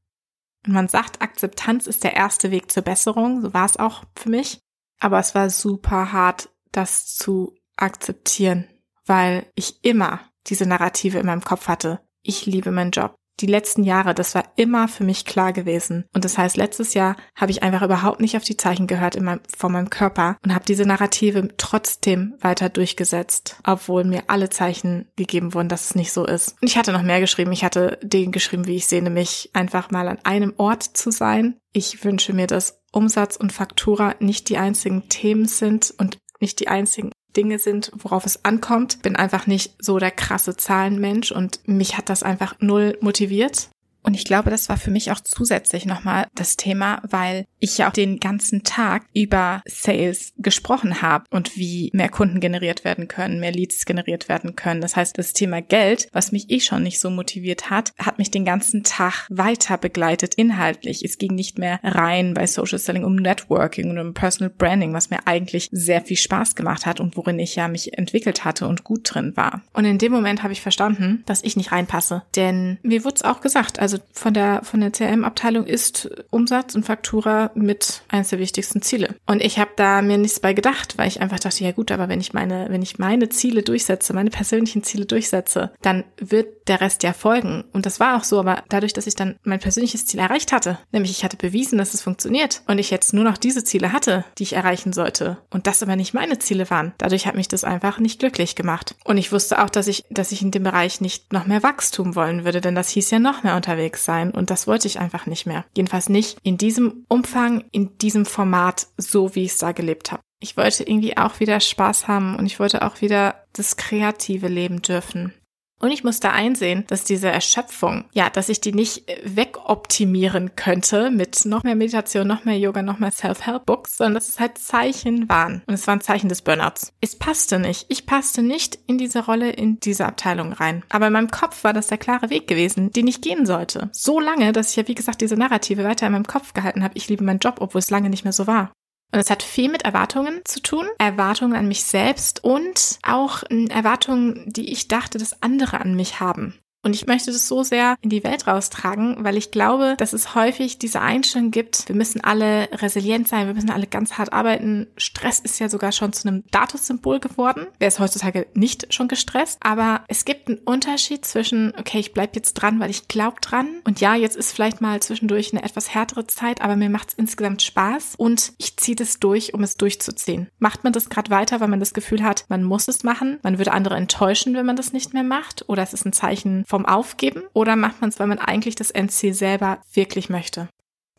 Und 0.65 0.73
man 0.73 0.87
sagt, 0.87 1.21
Akzeptanz 1.21 1.87
ist 1.87 2.03
der 2.03 2.15
erste 2.15 2.51
Weg 2.51 2.71
zur 2.71 2.83
Besserung. 2.83 3.41
So 3.41 3.53
war 3.53 3.65
es 3.65 3.77
auch 3.77 4.03
für 4.15 4.29
mich. 4.29 4.59
Aber 4.99 5.19
es 5.19 5.35
war 5.35 5.49
super 5.49 6.11
hart, 6.11 6.49
das 6.71 7.15
zu 7.15 7.55
akzeptieren, 7.77 8.67
weil 9.05 9.45
ich 9.55 9.83
immer 9.83 10.21
diese 10.47 10.65
Narrative 10.65 11.19
in 11.19 11.25
meinem 11.25 11.43
Kopf 11.43 11.67
hatte. 11.67 11.99
Ich 12.21 12.45
liebe 12.45 12.71
meinen 12.71 12.91
Job 12.91 13.15
die 13.41 13.47
letzten 13.47 13.83
Jahre, 13.83 14.13
das 14.13 14.35
war 14.35 14.45
immer 14.55 14.87
für 14.87 15.03
mich 15.03 15.25
klar 15.25 15.53
gewesen. 15.53 16.05
Und 16.13 16.25
das 16.25 16.37
heißt, 16.37 16.57
letztes 16.57 16.93
Jahr 16.93 17.15
habe 17.35 17.51
ich 17.51 17.63
einfach 17.63 17.81
überhaupt 17.81 18.21
nicht 18.21 18.37
auf 18.37 18.43
die 18.43 18.57
Zeichen 18.57 18.87
gehört 18.87 19.15
in 19.15 19.25
meinem, 19.25 19.41
von 19.57 19.71
meinem 19.71 19.89
Körper 19.89 20.37
und 20.43 20.53
habe 20.53 20.65
diese 20.65 20.85
Narrative 20.85 21.49
trotzdem 21.57 22.35
weiter 22.39 22.69
durchgesetzt, 22.69 23.57
obwohl 23.65 24.03
mir 24.03 24.23
alle 24.27 24.49
Zeichen 24.49 25.09
gegeben 25.15 25.53
wurden, 25.53 25.69
dass 25.69 25.85
es 25.85 25.95
nicht 25.95 26.13
so 26.13 26.25
ist. 26.25 26.55
Und 26.61 26.69
ich 26.69 26.77
hatte 26.77 26.93
noch 26.93 27.03
mehr 27.03 27.19
geschrieben. 27.19 27.51
Ich 27.51 27.63
hatte 27.63 27.99
den 28.01 28.31
geschrieben, 28.31 28.67
wie 28.67 28.75
ich 28.75 28.87
sehne 28.87 29.09
mich, 29.09 29.49
einfach 29.53 29.91
mal 29.91 30.07
an 30.07 30.19
einem 30.23 30.53
Ort 30.57 30.83
zu 30.83 31.11
sein. 31.11 31.57
Ich 31.73 32.03
wünsche 32.03 32.33
mir, 32.33 32.47
dass 32.47 32.81
Umsatz 32.91 33.35
und 33.35 33.51
Faktura 33.51 34.15
nicht 34.19 34.47
die 34.49 34.57
einzigen 34.57 35.09
Themen 35.09 35.47
sind 35.47 35.93
und 35.97 36.17
nicht 36.39 36.59
die 36.59 36.67
einzigen 36.67 37.11
Dinge 37.35 37.59
sind, 37.59 37.91
worauf 37.95 38.25
es 38.25 38.43
ankommt. 38.45 39.01
Bin 39.01 39.15
einfach 39.15 39.47
nicht 39.47 39.75
so 39.79 39.99
der 39.99 40.11
krasse 40.11 40.55
Zahlenmensch 40.57 41.31
und 41.31 41.59
mich 41.67 41.97
hat 41.97 42.09
das 42.09 42.23
einfach 42.23 42.55
null 42.59 42.97
motiviert. 43.01 43.69
Und 44.05 44.13
ich 44.13 44.23
glaube, 44.23 44.51
das 44.51 44.69
war 44.69 44.77
für 44.77 44.91
mich 44.91 45.11
auch 45.11 45.19
zusätzlich 45.19 45.85
nochmal 45.85 46.27
das 46.35 46.57
Thema, 46.57 47.01
weil 47.09 47.47
ich 47.59 47.79
ja 47.79 47.89
auch 47.89 47.93
den 47.93 48.19
ganzen 48.19 48.63
Tag 48.63 49.07
über 49.13 49.63
Sales 49.65 50.33
gesprochen 50.37 51.01
habe 51.01 51.25
und 51.31 51.57
wie 51.57 51.89
mehr 51.93 52.09
Kunden 52.09 52.39
generiert 52.39 52.83
werden 52.83 53.07
können, 53.07 53.39
mehr 53.39 53.51
Leads 53.51 53.85
generiert 53.85 54.29
werden 54.29 54.55
können. 54.55 54.81
Das 54.81 54.95
heißt, 54.95 55.17
das 55.17 55.33
Thema 55.33 55.61
Geld, 55.61 56.07
was 56.13 56.31
mich 56.31 56.51
eh 56.51 56.59
schon 56.59 56.83
nicht 56.83 56.99
so 56.99 57.09
motiviert 57.09 57.71
hat, 57.71 57.93
hat 57.97 58.19
mich 58.19 58.29
den 58.29 58.45
ganzen 58.45 58.83
Tag 58.83 59.25
weiter 59.29 59.79
begleitet 59.79 60.35
inhaltlich. 60.35 61.03
Es 61.03 61.17
ging 61.17 61.33
nicht 61.33 61.57
mehr 61.57 61.79
rein 61.81 62.35
bei 62.35 62.45
Social 62.45 62.77
Selling 62.77 63.03
um 63.03 63.15
Networking 63.15 63.89
und 63.89 63.97
um 63.97 64.13
Personal 64.13 64.53
Branding, 64.55 64.93
was 64.93 65.09
mir 65.09 65.25
eigentlich 65.25 65.69
sehr 65.71 66.01
viel 66.01 66.17
Spaß 66.17 66.55
gemacht 66.55 66.85
hat 66.85 66.99
und 66.99 67.17
worin 67.17 67.39
ich 67.39 67.55
ja 67.55 67.67
mich 67.67 67.97
entwickelt 67.97 68.45
hatte 68.45 68.67
und 68.67 68.83
gut 68.83 69.01
drin 69.03 69.35
war. 69.35 69.63
Und 69.73 69.85
in 69.85 69.97
dem 69.97 70.11
Moment 70.11 70.43
habe 70.43 70.53
ich 70.53 70.61
verstanden, 70.61 71.23
dass 71.25 71.43
ich 71.43 71.57
nicht 71.57 71.71
reinpasse. 71.71 72.21
Denn 72.35 72.77
mir 72.83 73.03
wurde 73.03 73.15
es 73.15 73.23
auch 73.23 73.41
gesagt, 73.41 73.79
also 73.79 73.94
also 73.95 74.03
von 74.13 74.33
der, 74.33 74.61
von 74.63 74.81
der 74.81 74.91
CRM-Abteilung 74.91 75.65
ist 75.65 76.09
Umsatz 76.29 76.75
und 76.75 76.85
Faktura 76.85 77.51
mit 77.55 78.01
eines 78.09 78.29
der 78.29 78.39
wichtigsten 78.39 78.81
Ziele. 78.81 79.15
Und 79.25 79.41
ich 79.41 79.59
habe 79.59 79.71
da 79.75 80.01
mir 80.01 80.17
nichts 80.17 80.39
bei 80.39 80.53
gedacht, 80.53 80.97
weil 80.97 81.07
ich 81.07 81.21
einfach 81.21 81.39
dachte, 81.39 81.63
ja 81.63 81.71
gut, 81.71 81.91
aber 81.91 82.09
wenn 82.09 82.19
ich 82.19 82.33
meine, 82.33 82.67
wenn 82.69 82.81
ich 82.81 82.99
meine 82.99 83.29
Ziele 83.29 83.63
durchsetze, 83.63 84.13
meine 84.13 84.29
persönlichen 84.29 84.83
Ziele 84.83 85.05
durchsetze, 85.05 85.71
dann 85.81 86.03
wird 86.17 86.67
der 86.67 86.81
Rest 86.81 87.03
ja 87.03 87.13
folgen. 87.13 87.63
Und 87.73 87.85
das 87.85 87.99
war 87.99 88.17
auch 88.17 88.23
so, 88.23 88.39
aber 88.39 88.63
dadurch, 88.69 88.93
dass 88.93 89.07
ich 89.07 89.15
dann 89.15 89.35
mein 89.43 89.59
persönliches 89.59 90.05
Ziel 90.05 90.19
erreicht 90.19 90.51
hatte, 90.51 90.79
nämlich 90.91 91.11
ich 91.11 91.23
hatte 91.23 91.37
bewiesen, 91.37 91.77
dass 91.77 91.93
es 91.93 92.01
funktioniert 92.01 92.63
und 92.67 92.79
ich 92.79 92.89
jetzt 92.89 93.13
nur 93.13 93.23
noch 93.23 93.37
diese 93.37 93.63
Ziele 93.63 93.93
hatte, 93.93 94.25
die 94.37 94.43
ich 94.43 94.53
erreichen 94.53 94.91
sollte 94.91 95.37
und 95.51 95.67
das 95.67 95.83
aber 95.83 95.95
nicht 95.95 96.13
meine 96.13 96.39
Ziele 96.39 96.69
waren, 96.69 96.93
dadurch 96.97 97.27
hat 97.27 97.35
mich 97.35 97.47
das 97.47 97.63
einfach 97.63 97.99
nicht 97.99 98.19
glücklich 98.19 98.55
gemacht. 98.55 98.95
Und 99.03 99.17
ich 99.17 99.31
wusste 99.31 99.63
auch, 99.63 99.69
dass 99.69 99.87
ich, 99.87 100.03
dass 100.09 100.31
ich 100.31 100.41
in 100.41 100.51
dem 100.51 100.63
Bereich 100.63 101.01
nicht 101.01 101.31
noch 101.31 101.45
mehr 101.45 101.63
Wachstum 101.63 102.15
wollen 102.15 102.45
würde, 102.45 102.61
denn 102.61 102.75
das 102.75 102.89
hieß 102.89 103.11
ja 103.11 103.19
noch 103.19 103.43
mehr 103.43 103.55
unterwegs 103.55 103.84
unterwegs 103.85 104.05
sein 104.05 104.31
und 104.31 104.49
das 104.49 104.67
wollte 104.67 104.87
ich 104.87 104.99
einfach 104.99 105.25
nicht 105.25 105.45
mehr. 105.45 105.65
Jedenfalls 105.75 106.09
nicht 106.09 106.37
in 106.43 106.57
diesem 106.57 107.05
Umfang, 107.07 107.63
in 107.71 107.97
diesem 107.99 108.25
Format, 108.25 108.87
so 108.97 109.35
wie 109.35 109.45
ich 109.45 109.51
es 109.51 109.57
da 109.57 109.71
gelebt 109.71 110.11
habe. 110.11 110.21
Ich 110.41 110.57
wollte 110.57 110.83
irgendwie 110.83 111.17
auch 111.17 111.39
wieder 111.39 111.59
Spaß 111.59 112.07
haben 112.07 112.35
und 112.35 112.45
ich 112.45 112.59
wollte 112.59 112.81
auch 112.81 113.01
wieder 113.01 113.45
das 113.53 113.77
kreative 113.77 114.47
Leben 114.47 114.81
dürfen. 114.81 115.33
Und 115.79 115.91
ich 115.91 116.03
musste 116.03 116.31
einsehen, 116.31 116.85
dass 116.87 117.03
diese 117.03 117.29
Erschöpfung, 117.29 118.05
ja, 118.13 118.29
dass 118.29 118.49
ich 118.49 118.61
die 118.61 118.71
nicht 118.71 119.09
äh, 119.09 119.19
wegoptimieren 119.23 120.55
könnte 120.55 121.11
mit 121.11 121.45
noch 121.45 121.63
mehr 121.63 121.75
Meditation, 121.75 122.27
noch 122.27 122.45
mehr 122.45 122.57
Yoga, 122.57 122.81
noch 122.81 122.99
mehr 122.99 123.11
Self-Help-Books, 123.11 123.97
sondern 123.97 124.15
dass 124.15 124.29
es 124.29 124.39
halt 124.39 124.57
Zeichen 124.57 125.27
waren. 125.27 125.63
Und 125.67 125.73
es 125.73 125.85
waren 125.87 126.01
Zeichen 126.01 126.29
des 126.29 126.41
Burnouts. 126.41 126.93
Es 127.01 127.17
passte 127.17 127.59
nicht. 127.59 127.85
Ich 127.89 128.05
passte 128.05 128.41
nicht 128.41 128.79
in 128.87 128.97
diese 128.97 129.25
Rolle, 129.25 129.51
in 129.51 129.79
diese 129.79 130.05
Abteilung 130.05 130.53
rein. 130.53 130.83
Aber 130.89 131.07
in 131.07 131.13
meinem 131.13 131.31
Kopf 131.31 131.63
war 131.63 131.73
das 131.73 131.87
der 131.87 131.97
klare 131.97 132.29
Weg 132.29 132.47
gewesen, 132.47 132.91
den 132.91 133.07
ich 133.07 133.21
gehen 133.21 133.45
sollte. 133.45 133.89
So 133.91 134.19
lange, 134.19 134.53
dass 134.53 134.71
ich 134.71 134.77
ja, 134.77 134.87
wie 134.87 134.95
gesagt, 134.95 135.21
diese 135.21 135.35
Narrative 135.35 135.83
weiter 135.83 136.07
in 136.07 136.13
meinem 136.13 136.27
Kopf 136.27 136.53
gehalten 136.53 136.83
habe. 136.83 136.95
Ich 136.97 137.09
liebe 137.09 137.23
meinen 137.23 137.39
Job, 137.39 137.57
obwohl 137.59 137.79
es 137.79 137.89
lange 137.89 138.09
nicht 138.09 138.23
mehr 138.23 138.33
so 138.33 138.47
war. 138.47 138.71
Und 139.11 139.19
es 139.19 139.29
hat 139.29 139.43
viel 139.43 139.69
mit 139.69 139.83
Erwartungen 139.83 140.41
zu 140.45 140.61
tun. 140.61 140.87
Erwartungen 140.97 141.55
an 141.55 141.67
mich 141.67 141.83
selbst 141.83 142.43
und 142.43 142.99
auch 143.03 143.43
Erwartungen, 143.69 144.43
die 144.47 144.71
ich 144.71 144.87
dachte, 144.87 145.17
dass 145.17 145.41
andere 145.41 145.79
an 145.79 145.95
mich 145.95 146.19
haben. 146.19 146.59
Und 146.85 146.95
ich 146.95 147.07
möchte 147.07 147.31
das 147.31 147.47
so 147.47 147.63
sehr 147.63 147.95
in 148.01 148.11
die 148.11 148.23
Welt 148.23 148.45
raustragen, 148.45 149.17
weil 149.23 149.37
ich 149.37 149.49
glaube, 149.49 149.95
dass 149.97 150.13
es 150.13 150.35
häufig 150.35 150.77
diese 150.77 151.01
Einstellung 151.01 151.49
gibt, 151.49 151.89
wir 151.89 151.95
müssen 151.95 152.23
alle 152.23 152.69
resilient 152.73 153.27
sein, 153.27 153.47
wir 153.47 153.55
müssen 153.55 153.71
alle 153.71 153.87
ganz 153.87 154.19
hart 154.19 154.31
arbeiten. 154.31 154.85
Stress 154.95 155.39
ist 155.39 155.59
ja 155.59 155.67
sogar 155.67 155.91
schon 155.91 156.13
zu 156.13 156.27
einem 156.27 156.43
Statussymbol 156.47 157.19
geworden. 157.19 157.65
Wer 157.79 157.87
ist 157.87 157.99
heutzutage 157.99 158.45
nicht 158.53 158.93
schon 158.93 159.07
gestresst? 159.07 159.57
Aber 159.61 160.03
es 160.07 160.25
gibt 160.25 160.47
einen 160.47 160.59
Unterschied 160.59 161.25
zwischen, 161.25 161.73
okay, 161.75 161.97
ich 161.97 162.13
bleib 162.13 162.35
jetzt 162.35 162.53
dran, 162.53 162.79
weil 162.79 162.91
ich 162.91 163.07
glaub 163.07 163.41
dran. 163.41 163.67
Und 163.83 163.99
ja, 163.99 164.13
jetzt 164.13 164.37
ist 164.37 164.51
vielleicht 164.51 164.79
mal 164.79 165.01
zwischendurch 165.01 165.53
eine 165.53 165.63
etwas 165.63 165.91
härtere 165.91 166.27
Zeit, 166.27 166.61
aber 166.61 166.75
mir 166.75 166.91
macht 166.91 167.09
es 167.09 167.13
insgesamt 167.15 167.63
Spaß 167.63 168.13
und 168.15 168.53
ich 168.59 168.77
ziehe 168.77 168.95
das 168.95 169.17
durch, 169.17 169.55
um 169.55 169.63
es 169.63 169.73
durchzuziehen. 169.73 170.49
Macht 170.59 170.83
man 170.83 170.93
das 170.93 171.09
gerade 171.09 171.31
weiter, 171.31 171.61
weil 171.61 171.67
man 171.67 171.79
das 171.79 171.95
Gefühl 171.95 172.21
hat, 172.21 172.45
man 172.49 172.63
muss 172.63 172.87
es 172.87 173.03
machen, 173.03 173.39
man 173.41 173.57
würde 173.57 173.71
andere 173.71 173.95
enttäuschen, 173.95 174.53
wenn 174.53 174.67
man 174.67 174.75
das 174.75 174.93
nicht 174.93 175.15
mehr 175.15 175.23
macht? 175.23 175.67
Oder 175.67 175.81
es 175.81 175.93
ist 175.93 176.05
ein 176.05 176.13
Zeichen 176.13 176.63
vom 176.75 176.85
Aufgeben 176.85 177.43
oder 177.53 177.77
macht 177.77 178.01
man 178.01 178.09
es, 178.09 178.19
weil 178.19 178.27
man 178.27 178.37
eigentlich 178.37 178.75
das 178.75 178.91
Endziel 178.91 179.33
selber 179.33 179.79
wirklich 179.93 180.27
möchte? 180.27 180.67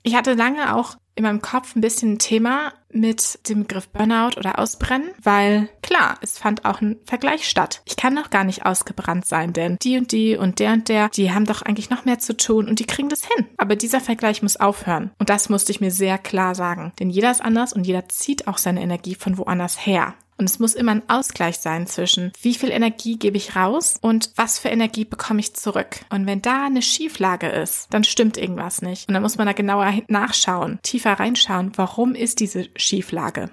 Ich 0.03 0.15
hatte 0.15 0.35
lange 0.35 0.77
auch 0.77 0.97
in 1.15 1.23
meinem 1.23 1.41
Kopf 1.41 1.75
ein 1.75 1.81
bisschen 1.81 2.13
ein 2.13 2.19
Thema 2.19 2.75
mit 2.93 3.49
dem 3.49 3.63
Begriff 3.63 3.89
Burnout 3.89 4.37
oder 4.37 4.59
Ausbrennen, 4.59 5.09
weil 5.23 5.71
klar, 5.81 6.19
es 6.21 6.37
fand 6.37 6.67
auch 6.67 6.83
ein 6.83 6.99
Vergleich 7.07 7.49
statt. 7.49 7.81
Ich 7.87 7.97
kann 7.97 8.13
noch 8.13 8.29
gar 8.29 8.45
nicht 8.45 8.67
ausgebrannt 8.67 9.25
sein, 9.25 9.55
denn 9.55 9.79
die 9.81 9.97
und 9.97 10.13
die 10.13 10.37
und 10.37 10.59
der 10.59 10.75
und 10.75 10.91
der, 10.91 11.09
die 11.09 11.33
haben 11.33 11.47
doch 11.47 11.63
eigentlich 11.63 11.89
noch 11.89 12.05
mehr 12.05 12.19
zu 12.19 12.37
tun 12.37 12.69
und 12.69 12.79
die 12.79 12.87
kriegen 12.87 13.09
das 13.09 13.25
hin. 13.25 13.47
Aber 13.57 13.77
dieser 13.77 14.03
Vergleich 14.03 14.43
muss 14.43 14.59
aufhören. 14.59 15.11
Und 15.19 15.31
das 15.31 15.49
musste 15.49 15.73
ich 15.73 15.81
mir 15.81 15.91
sehr 15.91 16.19
klar 16.19 16.55
sagen. 16.55 16.93
Denn 17.01 17.09
jeder 17.09 17.31
ist 17.31 17.43
anders 17.43 17.73
und 17.73 17.87
jeder 17.87 18.11
zieht 18.11 18.47
auch 18.47 18.59
seine 18.59 18.83
Energie 18.83 19.15
von 19.15 19.39
woanders 19.39 19.87
her. 19.87 20.15
Und 20.39 20.45
es 20.45 20.59
muss 20.59 20.75
immer 20.75 20.93
ein 20.93 21.09
Ausgleich 21.09 21.59
sein 21.59 21.87
zwischen, 21.87 22.33
wie 22.43 22.55
viel 22.55 22.71
Energie 22.71 23.19
gebe 23.19 23.37
ich 23.37 23.57
raus 23.57 23.99
und 24.01 24.31
was 24.37 24.59
für 24.59 24.69
Energie 24.69 25.05
bekomme 25.05 25.41
ich 25.41 25.55
zurück. 25.55 26.05
Und 26.11 26.27
wenn 26.27 26.43
da 26.43 26.67
eine 26.67 26.83
Schieflage 26.83 27.49
ist, 27.49 27.93
dann 27.93 28.05
stimmt 28.05 28.37
irgendwas 28.37 28.83
nicht. 28.83 29.09
Und 29.09 29.15
dann 29.15 29.23
muss 29.23 29.39
man 29.39 29.47
da 29.47 29.53
genauer 29.53 29.93
nachschauen, 30.09 30.79
tiefer 30.83 31.15
reinschauen, 31.15 31.73
warum 31.77 32.15
ist 32.15 32.41
diese 32.41 32.69
Schieflage. 32.77 33.51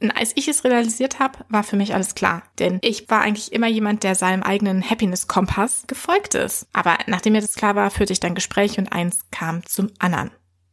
Und 0.00 0.10
als 0.10 0.32
ich 0.34 0.46
es 0.46 0.62
realisiert 0.64 1.20
habe, 1.20 1.38
war 1.48 1.64
für 1.64 1.76
mich 1.76 1.94
alles 1.94 2.14
klar. 2.14 2.42
Denn 2.58 2.78
ich 2.82 3.08
war 3.08 3.22
eigentlich 3.22 3.52
immer 3.52 3.68
jemand, 3.68 4.02
der 4.02 4.14
seinem 4.14 4.42
eigenen 4.42 4.88
Happiness-Kompass 4.88 5.84
gefolgt 5.86 6.34
ist. 6.34 6.66
Aber 6.74 6.98
nachdem 7.06 7.32
mir 7.32 7.40
das 7.40 7.54
klar 7.54 7.76
war, 7.76 7.90
führte 7.90 8.12
ich 8.12 8.20
dann 8.20 8.34
Gespräch 8.34 8.78
und 8.78 8.92
eins 8.92 9.24
kam 9.30 9.64
zum 9.64 9.90
anderen. 9.98 10.30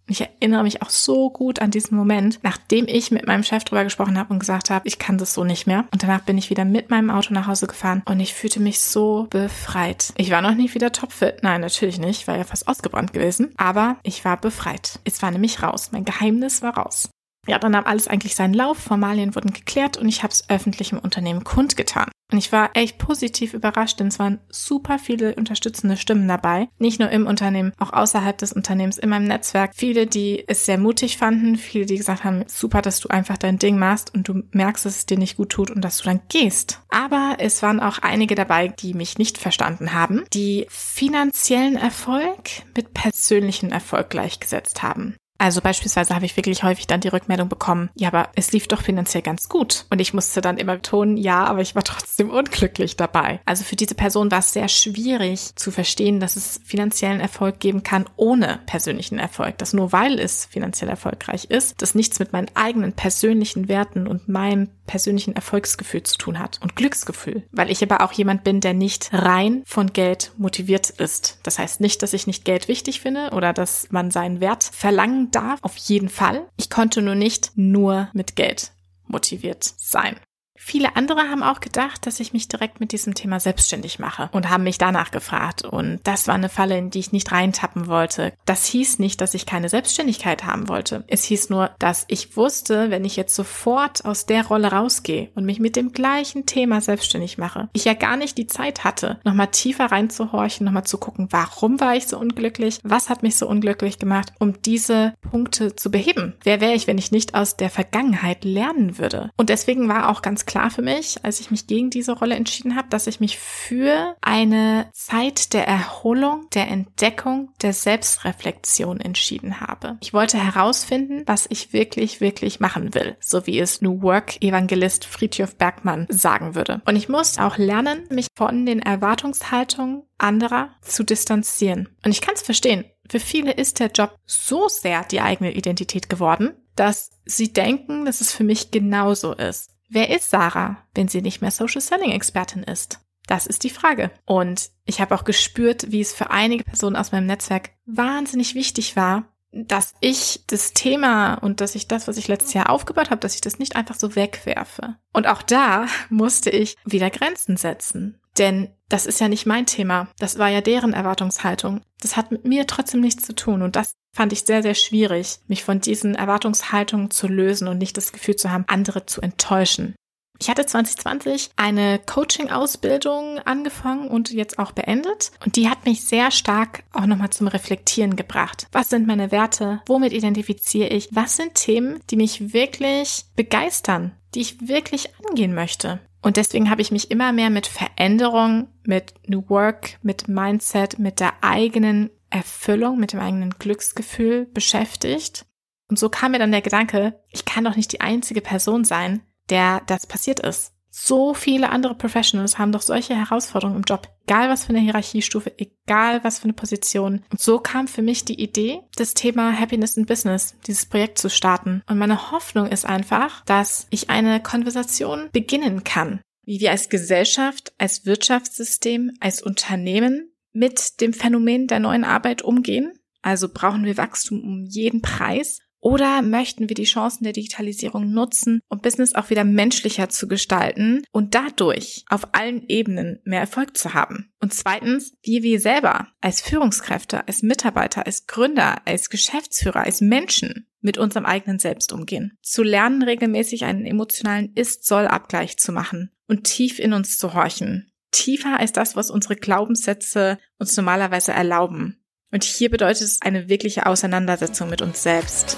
Ich 0.07 0.21
erinnere 0.21 0.63
mich 0.63 0.81
auch 0.81 0.89
so 0.89 1.29
gut 1.29 1.59
an 1.59 1.71
diesen 1.71 1.95
Moment, 1.95 2.39
nachdem 2.43 2.87
ich 2.87 3.11
mit 3.11 3.25
meinem 3.25 3.43
Chef 3.43 3.63
drüber 3.63 3.83
gesprochen 3.83 4.17
habe 4.17 4.33
und 4.33 4.39
gesagt 4.39 4.69
habe, 4.69 4.87
ich 4.87 4.99
kann 4.99 5.17
das 5.17 5.33
so 5.33 5.43
nicht 5.43 5.65
mehr. 5.65 5.85
Und 5.91 6.03
danach 6.03 6.21
bin 6.21 6.37
ich 6.37 6.49
wieder 6.49 6.65
mit 6.65 6.89
meinem 6.89 7.09
Auto 7.09 7.33
nach 7.33 7.47
Hause 7.47 7.67
gefahren 7.67 8.03
und 8.05 8.19
ich 8.19 8.33
fühlte 8.33 8.59
mich 8.59 8.81
so 8.81 9.27
befreit. 9.29 10.13
Ich 10.17 10.29
war 10.29 10.41
noch 10.41 10.55
nicht 10.55 10.75
wieder 10.75 10.91
topfit. 10.91 11.41
Nein, 11.41 11.61
natürlich 11.61 11.99
nicht. 11.99 12.21
Ich 12.21 12.27
war 12.27 12.37
ja 12.37 12.43
fast 12.43 12.67
ausgebrannt 12.67 13.13
gewesen. 13.13 13.53
Aber 13.57 13.97
ich 14.03 14.25
war 14.25 14.37
befreit. 14.37 14.99
Es 15.05 15.21
war 15.21 15.31
nämlich 15.31 15.63
raus. 15.63 15.89
Mein 15.91 16.05
Geheimnis 16.05 16.61
war 16.61 16.77
raus. 16.77 17.09
Ja, 17.47 17.59
dann 17.59 17.73
nahm 17.73 17.85
alles 17.85 18.07
eigentlich 18.07 18.35
seinen 18.35 18.53
Lauf, 18.53 18.77
Formalien 18.77 19.35
wurden 19.35 19.51
geklärt 19.51 19.97
und 19.97 20.07
ich 20.07 20.23
habe 20.23 20.31
es 20.31 20.49
öffentlich 20.49 20.93
im 20.93 20.99
Unternehmen 20.99 21.43
kundgetan. 21.43 22.09
Und 22.33 22.39
ich 22.39 22.51
war 22.51 22.71
echt 22.73 22.97
positiv 22.97 23.53
überrascht, 23.53 23.99
denn 23.99 24.07
es 24.07 24.17
waren 24.17 24.39
super 24.49 24.97
viele 24.97 25.35
unterstützende 25.35 25.97
Stimmen 25.97 26.27
dabei. 26.27 26.67
Nicht 26.79 26.99
nur 26.99 27.11
im 27.11 27.27
Unternehmen, 27.27 27.73
auch 27.77 27.93
außerhalb 27.93 28.35
des 28.35 28.53
Unternehmens, 28.53 28.97
in 28.97 29.09
meinem 29.09 29.27
Netzwerk. 29.27 29.69
Viele, 29.75 30.07
die 30.07 30.43
es 30.47 30.65
sehr 30.65 30.79
mutig 30.79 31.19
fanden, 31.19 31.57
viele, 31.57 31.85
die 31.85 31.95
gesagt 31.95 32.23
haben, 32.23 32.43
super, 32.47 32.81
dass 32.81 32.99
du 32.99 33.09
einfach 33.09 33.37
dein 33.37 33.59
Ding 33.59 33.77
machst 33.77 34.15
und 34.15 34.27
du 34.27 34.41
merkst, 34.49 34.83
dass 34.83 34.97
es 34.97 35.05
dir 35.05 35.19
nicht 35.19 35.37
gut 35.37 35.49
tut 35.49 35.69
und 35.69 35.81
dass 35.81 35.99
du 35.99 36.05
dann 36.05 36.21
gehst. 36.27 36.81
Aber 36.89 37.35
es 37.37 37.61
waren 37.61 37.79
auch 37.79 37.99
einige 37.99 38.33
dabei, 38.33 38.67
die 38.67 38.95
mich 38.95 39.19
nicht 39.19 39.37
verstanden 39.37 39.93
haben, 39.93 40.23
die 40.33 40.65
finanziellen 40.69 41.75
Erfolg 41.75 42.49
mit 42.75 42.95
persönlichen 42.95 43.71
Erfolg 43.71 44.09
gleichgesetzt 44.09 44.81
haben. 44.81 45.17
Also 45.43 45.59
beispielsweise 45.59 46.15
habe 46.15 46.25
ich 46.25 46.37
wirklich 46.37 46.63
häufig 46.63 46.87
dann 46.87 47.01
die 47.01 47.09
Rückmeldung 47.09 47.49
bekommen, 47.49 47.89
ja, 47.95 48.07
aber 48.07 48.29
es 48.33 48.53
lief 48.53 48.69
doch 48.69 48.81
finanziell 48.81 49.21
ganz 49.21 49.49
gut. 49.49 49.85
Und 49.89 49.99
ich 49.99 50.13
musste 50.13 50.39
dann 50.39 50.55
immer 50.55 50.75
betonen, 50.75 51.17
ja, 51.17 51.43
aber 51.43 51.59
ich 51.59 51.75
war 51.75 51.83
trotzdem 51.83 52.29
unglücklich 52.29 52.95
dabei. 52.95 53.41
Also 53.45 53.65
für 53.65 53.75
diese 53.75 53.93
Person 53.93 54.31
war 54.31 54.39
es 54.39 54.53
sehr 54.53 54.69
schwierig 54.69 55.53
zu 55.57 55.69
verstehen, 55.69 56.21
dass 56.21 56.37
es 56.37 56.61
finanziellen 56.63 57.19
Erfolg 57.19 57.59
geben 57.59 57.83
kann 57.83 58.05
ohne 58.15 58.61
persönlichen 58.67 59.19
Erfolg. 59.19 59.57
Dass 59.57 59.73
nur 59.73 59.91
weil 59.91 60.17
es 60.17 60.45
finanziell 60.45 60.89
erfolgreich 60.89 61.43
ist, 61.49 61.81
das 61.81 61.93
nichts 61.93 62.19
mit 62.19 62.31
meinen 62.31 62.47
eigenen 62.53 62.93
persönlichen 62.93 63.67
Werten 63.67 64.07
und 64.07 64.29
meinem 64.29 64.69
persönlichen 64.85 65.35
Erfolgsgefühl 65.35 66.03
zu 66.03 66.17
tun 66.17 66.39
hat 66.39 66.59
und 66.61 66.77
Glücksgefühl. 66.77 67.43
Weil 67.51 67.69
ich 67.69 67.83
aber 67.83 68.01
auch 68.01 68.13
jemand 68.13 68.45
bin, 68.45 68.61
der 68.61 68.73
nicht 68.73 69.09
rein 69.11 69.63
von 69.65 69.91
Geld 69.91 70.31
motiviert 70.37 70.89
ist. 70.89 71.39
Das 71.43 71.59
heißt 71.59 71.81
nicht, 71.81 72.01
dass 72.01 72.13
ich 72.13 72.27
nicht 72.27 72.45
Geld 72.45 72.69
wichtig 72.69 73.01
finde 73.01 73.31
oder 73.31 73.51
dass 73.51 73.87
man 73.91 74.09
seinen 74.09 74.39
Wert 74.39 74.63
verlangen 74.63 75.31
darf, 75.35 75.59
auf 75.61 75.75
jeden 75.77 76.09
Fall. 76.09 76.47
Ich 76.57 76.69
konnte 76.69 77.01
nur 77.01 77.15
nicht 77.15 77.51
nur 77.55 78.09
mit 78.13 78.35
Geld 78.35 78.71
motiviert 79.07 79.63
sein. 79.77 80.17
Viele 80.65 80.95
andere 80.95 81.29
haben 81.29 81.43
auch 81.43 81.59
gedacht, 81.59 82.07
dass 82.07 82.21
ich 82.21 82.31
mich 82.31 82.47
direkt 82.47 82.79
mit 82.79 82.93
diesem 82.93 83.15
Thema 83.15 83.41
selbstständig 83.41 83.99
mache 83.99 84.29
und 84.31 84.49
haben 84.49 84.63
mich 84.63 84.77
danach 84.77 85.11
gefragt. 85.11 85.65
Und 85.65 85.99
das 86.05 86.29
war 86.29 86.35
eine 86.35 86.47
Falle, 86.47 86.77
in 86.77 86.89
die 86.89 86.99
ich 86.99 87.11
nicht 87.11 87.33
reintappen 87.33 87.87
wollte. 87.87 88.31
Das 88.45 88.65
hieß 88.67 88.97
nicht, 88.99 89.19
dass 89.19 89.33
ich 89.33 89.45
keine 89.45 89.67
Selbstständigkeit 89.67 90.45
haben 90.45 90.69
wollte. 90.69 91.03
Es 91.07 91.25
hieß 91.25 91.49
nur, 91.49 91.71
dass 91.79 92.05
ich 92.07 92.37
wusste, 92.37 92.89
wenn 92.89 93.03
ich 93.03 93.17
jetzt 93.17 93.35
sofort 93.35 94.05
aus 94.05 94.25
der 94.25 94.47
Rolle 94.47 94.71
rausgehe 94.71 95.29
und 95.35 95.43
mich 95.43 95.59
mit 95.59 95.75
dem 95.75 95.91
gleichen 95.91 96.45
Thema 96.45 96.79
selbstständig 96.79 97.37
mache, 97.37 97.67
ich 97.73 97.83
ja 97.83 97.93
gar 97.93 98.15
nicht 98.15 98.37
die 98.37 98.47
Zeit 98.47 98.85
hatte, 98.85 99.19
nochmal 99.25 99.47
tiefer 99.47 99.91
reinzuhorchen, 99.91 100.65
nochmal 100.65 100.85
zu 100.85 100.97
gucken, 100.97 101.27
warum 101.31 101.81
war 101.81 101.97
ich 101.97 102.07
so 102.07 102.17
unglücklich? 102.17 102.79
Was 102.83 103.09
hat 103.09 103.21
mich 103.21 103.35
so 103.35 103.49
unglücklich 103.49 103.99
gemacht, 103.99 104.31
um 104.39 104.61
diese 104.61 105.13
Punkte 105.29 105.75
zu 105.75 105.91
beheben? 105.91 106.35
Wer 106.41 106.61
wäre 106.61 106.73
ich, 106.73 106.87
wenn 106.87 106.97
ich 106.97 107.11
nicht 107.11 107.35
aus 107.35 107.57
der 107.57 107.69
Vergangenheit 107.69 108.45
lernen 108.45 108.97
würde? 108.97 109.29
Und 109.35 109.49
deswegen 109.49 109.89
war 109.89 110.09
auch 110.09 110.21
ganz 110.21 110.45
klar, 110.45 110.52
klar 110.53 110.69
für 110.69 110.83
mich, 110.83 111.17
als 111.23 111.39
ich 111.39 111.49
mich 111.49 111.65
gegen 111.65 111.89
diese 111.89 112.11
Rolle 112.11 112.35
entschieden 112.35 112.75
habe, 112.75 112.87
dass 112.87 113.07
ich 113.07 113.19
mich 113.19 113.39
für 113.39 114.15
eine 114.21 114.87
Zeit 114.93 115.51
der 115.53 115.67
Erholung, 115.67 116.47
der 116.53 116.67
Entdeckung, 116.67 117.49
der 117.63 117.73
Selbstreflexion 117.73 118.99
entschieden 118.99 119.61
habe. 119.61 119.97
Ich 120.01 120.13
wollte 120.13 120.37
herausfinden, 120.37 121.23
was 121.25 121.47
ich 121.49 121.73
wirklich, 121.73 122.21
wirklich 122.21 122.59
machen 122.59 122.93
will, 122.93 123.17
so 123.19 123.47
wie 123.47 123.57
es 123.57 123.81
New 123.81 124.03
Work 124.03 124.43
Evangelist 124.43 125.05
Friedhof 125.05 125.55
Bergmann 125.55 126.05
sagen 126.09 126.53
würde. 126.53 126.83
Und 126.85 126.97
ich 126.97 127.09
musste 127.09 127.43
auch 127.43 127.57
lernen, 127.57 128.03
mich 128.11 128.27
von 128.35 128.67
den 128.67 128.79
Erwartungshaltungen 128.79 130.03
anderer 130.19 130.69
zu 130.81 131.03
distanzieren. 131.03 131.89
Und 132.05 132.11
ich 132.11 132.21
kann 132.21 132.35
es 132.35 132.43
verstehen. 132.43 132.85
Für 133.09 133.19
viele 133.19 133.53
ist 133.53 133.79
der 133.79 133.89
Job 133.89 134.15
so 134.27 134.67
sehr 134.67 135.03
die 135.03 135.19
eigene 135.19 135.51
Identität 135.53 136.11
geworden, 136.11 136.53
dass 136.75 137.09
sie 137.25 137.53
denken, 137.53 138.05
dass 138.05 138.21
es 138.21 138.31
für 138.31 138.43
mich 138.43 138.69
genauso 138.69 139.33
ist. 139.33 139.72
Wer 139.93 140.09
ist 140.09 140.31
Sarah, 140.31 140.77
wenn 140.95 141.07
sie 141.07 141.21
nicht 141.21 141.41
mehr 141.41 141.51
Social 141.51 141.79
Selling 141.79 142.09
Expertin 142.09 142.63
ist? 142.63 142.99
Das 143.27 143.45
ist 143.45 143.63
die 143.63 143.69
Frage. 143.69 144.09
Und 144.25 144.71
ich 144.85 144.99
habe 144.99 145.13
auch 145.13 145.23
gespürt, 145.23 145.91
wie 145.91 146.01
es 146.01 146.13
für 146.13 146.31
einige 146.31 146.63
Personen 146.63 146.95
aus 146.95 147.11
meinem 147.11 147.27
Netzwerk 147.27 147.69
wahnsinnig 147.85 148.55
wichtig 148.55 148.95
war, 148.95 149.25
dass 149.51 149.93
ich 149.99 150.45
das 150.47 150.73
Thema 150.73 151.35
und 151.35 151.61
dass 151.61 151.75
ich 151.75 151.87
das, 151.87 152.07
was 152.07 152.17
ich 152.17 152.27
letztes 152.27 152.53
Jahr 152.53 152.71
aufgebaut 152.71 153.11
habe, 153.11 153.19
dass 153.19 153.35
ich 153.35 153.41
das 153.41 153.59
nicht 153.59 153.75
einfach 153.75 153.93
so 153.93 154.15
wegwerfe. 154.15 154.95
Und 155.13 155.27
auch 155.27 155.43
da 155.43 155.85
musste 156.09 156.49
ich 156.49 156.75
wieder 156.85 157.11
Grenzen 157.11 157.55
setzen. 157.55 158.19
Denn 158.37 158.69
das 158.89 159.05
ist 159.05 159.19
ja 159.19 159.27
nicht 159.27 159.45
mein 159.45 159.65
Thema. 159.65 160.07
Das 160.19 160.37
war 160.37 160.49
ja 160.49 160.61
deren 160.61 160.93
Erwartungshaltung. 160.93 161.81
Das 162.01 162.15
hat 162.15 162.31
mit 162.31 162.45
mir 162.45 162.67
trotzdem 162.67 163.01
nichts 163.01 163.23
zu 163.23 163.33
tun. 163.33 163.61
Und 163.61 163.75
das 163.75 163.93
fand 164.15 164.33
ich 164.33 164.43
sehr, 164.43 164.61
sehr 164.61 164.75
schwierig, 164.75 165.39
mich 165.47 165.63
von 165.63 165.81
diesen 165.81 166.15
Erwartungshaltungen 166.15 167.09
zu 167.09 167.27
lösen 167.27 167.67
und 167.67 167.77
nicht 167.77 167.97
das 167.97 168.11
Gefühl 168.11 168.35
zu 168.35 168.51
haben, 168.51 168.65
andere 168.67 169.05
zu 169.05 169.21
enttäuschen. 169.21 169.95
Ich 170.39 170.49
hatte 170.49 170.65
2020 170.65 171.51
eine 171.55 171.99
Coaching-Ausbildung 171.99 173.39
angefangen 173.39 174.09
und 174.09 174.31
jetzt 174.31 174.59
auch 174.59 174.71
beendet. 174.71 175.31
Und 175.45 175.55
die 175.55 175.69
hat 175.69 175.85
mich 175.85 176.03
sehr 176.03 176.31
stark 176.31 176.83
auch 176.91 177.05
nochmal 177.05 177.29
zum 177.29 177.47
Reflektieren 177.47 178.15
gebracht. 178.15 178.67
Was 178.71 178.89
sind 178.89 179.07
meine 179.07 179.31
Werte? 179.31 179.81
Womit 179.85 180.11
identifiziere 180.11 180.89
ich? 180.89 181.09
Was 181.11 181.37
sind 181.37 181.55
Themen, 181.55 181.99
die 182.09 182.17
mich 182.17 182.53
wirklich 182.53 183.25
begeistern? 183.35 184.11
Die 184.35 184.41
ich 184.41 184.67
wirklich 184.67 185.09
angehen 185.29 185.53
möchte? 185.53 185.99
Und 186.23 186.37
deswegen 186.37 186.69
habe 186.69 186.81
ich 186.81 186.89
mich 186.89 187.11
immer 187.11 187.33
mehr 187.33 187.49
mit 187.49 187.67
Veränderung, 187.67 188.69
mit 188.83 189.13
New 189.27 189.43
Work, 189.49 189.99
mit 190.01 190.29
Mindset, 190.29 190.97
mit 190.97 191.19
der 191.19 191.33
eigenen 191.41 192.09
Erfüllung, 192.29 192.97
mit 192.97 193.11
dem 193.11 193.19
eigenen 193.19 193.51
Glücksgefühl 193.59 194.45
beschäftigt. 194.45 195.45
Und 195.89 195.99
so 195.99 196.07
kam 196.07 196.31
mir 196.31 196.39
dann 196.39 196.53
der 196.53 196.61
Gedanke, 196.61 197.21
ich 197.29 197.43
kann 197.43 197.65
doch 197.65 197.75
nicht 197.75 197.91
die 197.91 197.99
einzige 198.01 198.39
Person 198.39 198.85
sein, 198.85 199.21
der 199.49 199.81
das 199.85 200.07
passiert 200.07 200.39
ist. 200.39 200.73
So 200.95 201.33
viele 201.33 201.71
andere 201.71 201.95
Professionals 201.95 202.59
haben 202.59 202.71
doch 202.71 202.83
solche 202.83 203.15
Herausforderungen 203.15 203.77
im 203.77 203.83
Job, 203.83 204.07
egal 204.27 204.49
was 204.49 204.65
für 204.65 204.69
eine 204.69 204.79
Hierarchiestufe, 204.79 205.51
egal 205.57 206.23
was 206.23 206.37
für 206.37 206.43
eine 206.43 206.53
Position. 206.53 207.23
Und 207.31 207.41
so 207.41 207.57
kam 207.57 207.87
für 207.87 208.03
mich 208.03 208.25
die 208.25 208.39
Idee, 208.39 208.79
das 208.95 209.15
Thema 209.15 209.59
Happiness 209.59 209.97
in 209.97 210.05
Business, 210.05 210.55
dieses 210.67 210.85
Projekt 210.85 211.17
zu 211.17 211.31
starten. 211.31 211.81
Und 211.87 211.97
meine 211.97 212.31
Hoffnung 212.31 212.67
ist 212.67 212.85
einfach, 212.85 213.43
dass 213.45 213.87
ich 213.89 214.11
eine 214.11 214.39
Konversation 214.39 215.29
beginnen 215.33 215.83
kann, 215.83 216.21
wie 216.45 216.59
wir 216.59 216.69
als 216.69 216.89
Gesellschaft, 216.89 217.73
als 217.79 218.05
Wirtschaftssystem, 218.05 219.13
als 219.19 219.41
Unternehmen 219.41 220.31
mit 220.51 221.01
dem 221.01 221.13
Phänomen 221.13 221.65
der 221.65 221.79
neuen 221.79 222.03
Arbeit 222.03 222.43
umgehen. 222.43 222.93
Also 223.23 223.49
brauchen 223.51 223.83
wir 223.83 223.97
Wachstum 223.97 224.43
um 224.43 224.65
jeden 224.65 225.01
Preis 225.01 225.62
oder 225.83 226.21
möchten 226.21 226.69
wir 226.69 226.75
die 226.75 226.85
Chancen 226.85 227.25
der 227.25 227.33
Digitalisierung 227.33 228.09
nutzen, 228.09 228.61
um 228.69 228.79
Business 228.79 229.15
auch 229.15 229.29
wieder 229.29 229.43
menschlicher 229.43 230.07
zu 230.07 230.29
gestalten 230.29 231.03
und 231.11 231.35
dadurch 231.35 232.05
auf 232.07 232.29
allen 232.31 232.63
Ebenen 232.69 233.19
mehr 233.25 233.41
Erfolg 233.41 233.75
zu 233.75 233.93
haben? 233.93 234.31
Und 234.39 234.53
zweitens, 234.53 235.13
wie 235.23 235.43
wir 235.43 235.59
selber 235.59 236.07
als 236.21 236.39
Führungskräfte, 236.39 237.27
als 237.27 237.43
Mitarbeiter, 237.43 238.05
als 238.05 238.27
Gründer, 238.27 238.81
als 238.85 239.09
Geschäftsführer, 239.09 239.81
als 239.81 239.99
Menschen 239.99 240.67
mit 240.79 240.97
unserem 240.97 241.25
eigenen 241.25 241.59
Selbst 241.59 241.91
umgehen. 241.91 242.37
Zu 242.41 242.63
lernen, 242.63 243.03
regelmäßig 243.03 243.65
einen 243.65 243.85
emotionalen 243.85 244.53
Ist-Soll-Abgleich 244.55 245.57
zu 245.57 245.73
machen 245.73 246.11
und 246.27 246.45
tief 246.45 246.79
in 246.79 246.93
uns 246.93 247.17
zu 247.17 247.33
horchen. 247.33 247.91
Tiefer 248.11 248.57
als 248.57 248.71
das, 248.71 248.95
was 248.95 249.11
unsere 249.11 249.35
Glaubenssätze 249.35 250.37
uns 250.59 250.77
normalerweise 250.77 251.33
erlauben. 251.33 251.99
Und 252.31 252.43
hier 252.43 252.71
bedeutet 252.71 253.03
es 253.03 253.21
eine 253.21 253.49
wirkliche 253.49 253.85
Auseinandersetzung 253.85 254.69
mit 254.69 254.81
uns 254.81 255.03
selbst. 255.03 255.57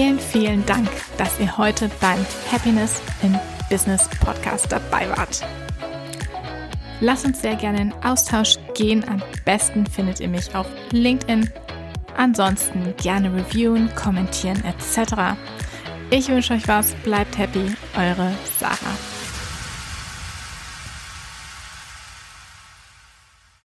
Vielen, 0.00 0.18
vielen 0.18 0.64
Dank, 0.64 0.88
dass 1.18 1.38
ihr 1.38 1.58
heute 1.58 1.90
beim 2.00 2.24
Happiness 2.50 3.02
in 3.22 3.38
Business 3.68 4.08
Podcast 4.24 4.72
dabei 4.72 5.06
wart. 5.10 5.44
Lasst 7.02 7.26
uns 7.26 7.42
sehr 7.42 7.54
gerne 7.54 7.82
in 7.82 7.92
Austausch 8.02 8.54
gehen. 8.74 9.06
Am 9.06 9.22
besten 9.44 9.84
findet 9.84 10.20
ihr 10.20 10.28
mich 10.28 10.54
auf 10.54 10.66
LinkedIn. 10.92 11.50
Ansonsten 12.16 12.94
gerne 12.96 13.30
reviewen, 13.30 13.94
kommentieren 13.94 14.64
etc. 14.64 15.36
Ich 16.08 16.28
wünsche 16.28 16.54
euch 16.54 16.66
was, 16.66 16.94
bleibt 17.04 17.36
happy, 17.36 17.66
eure 17.94 18.32
Sarah. 18.58 19.09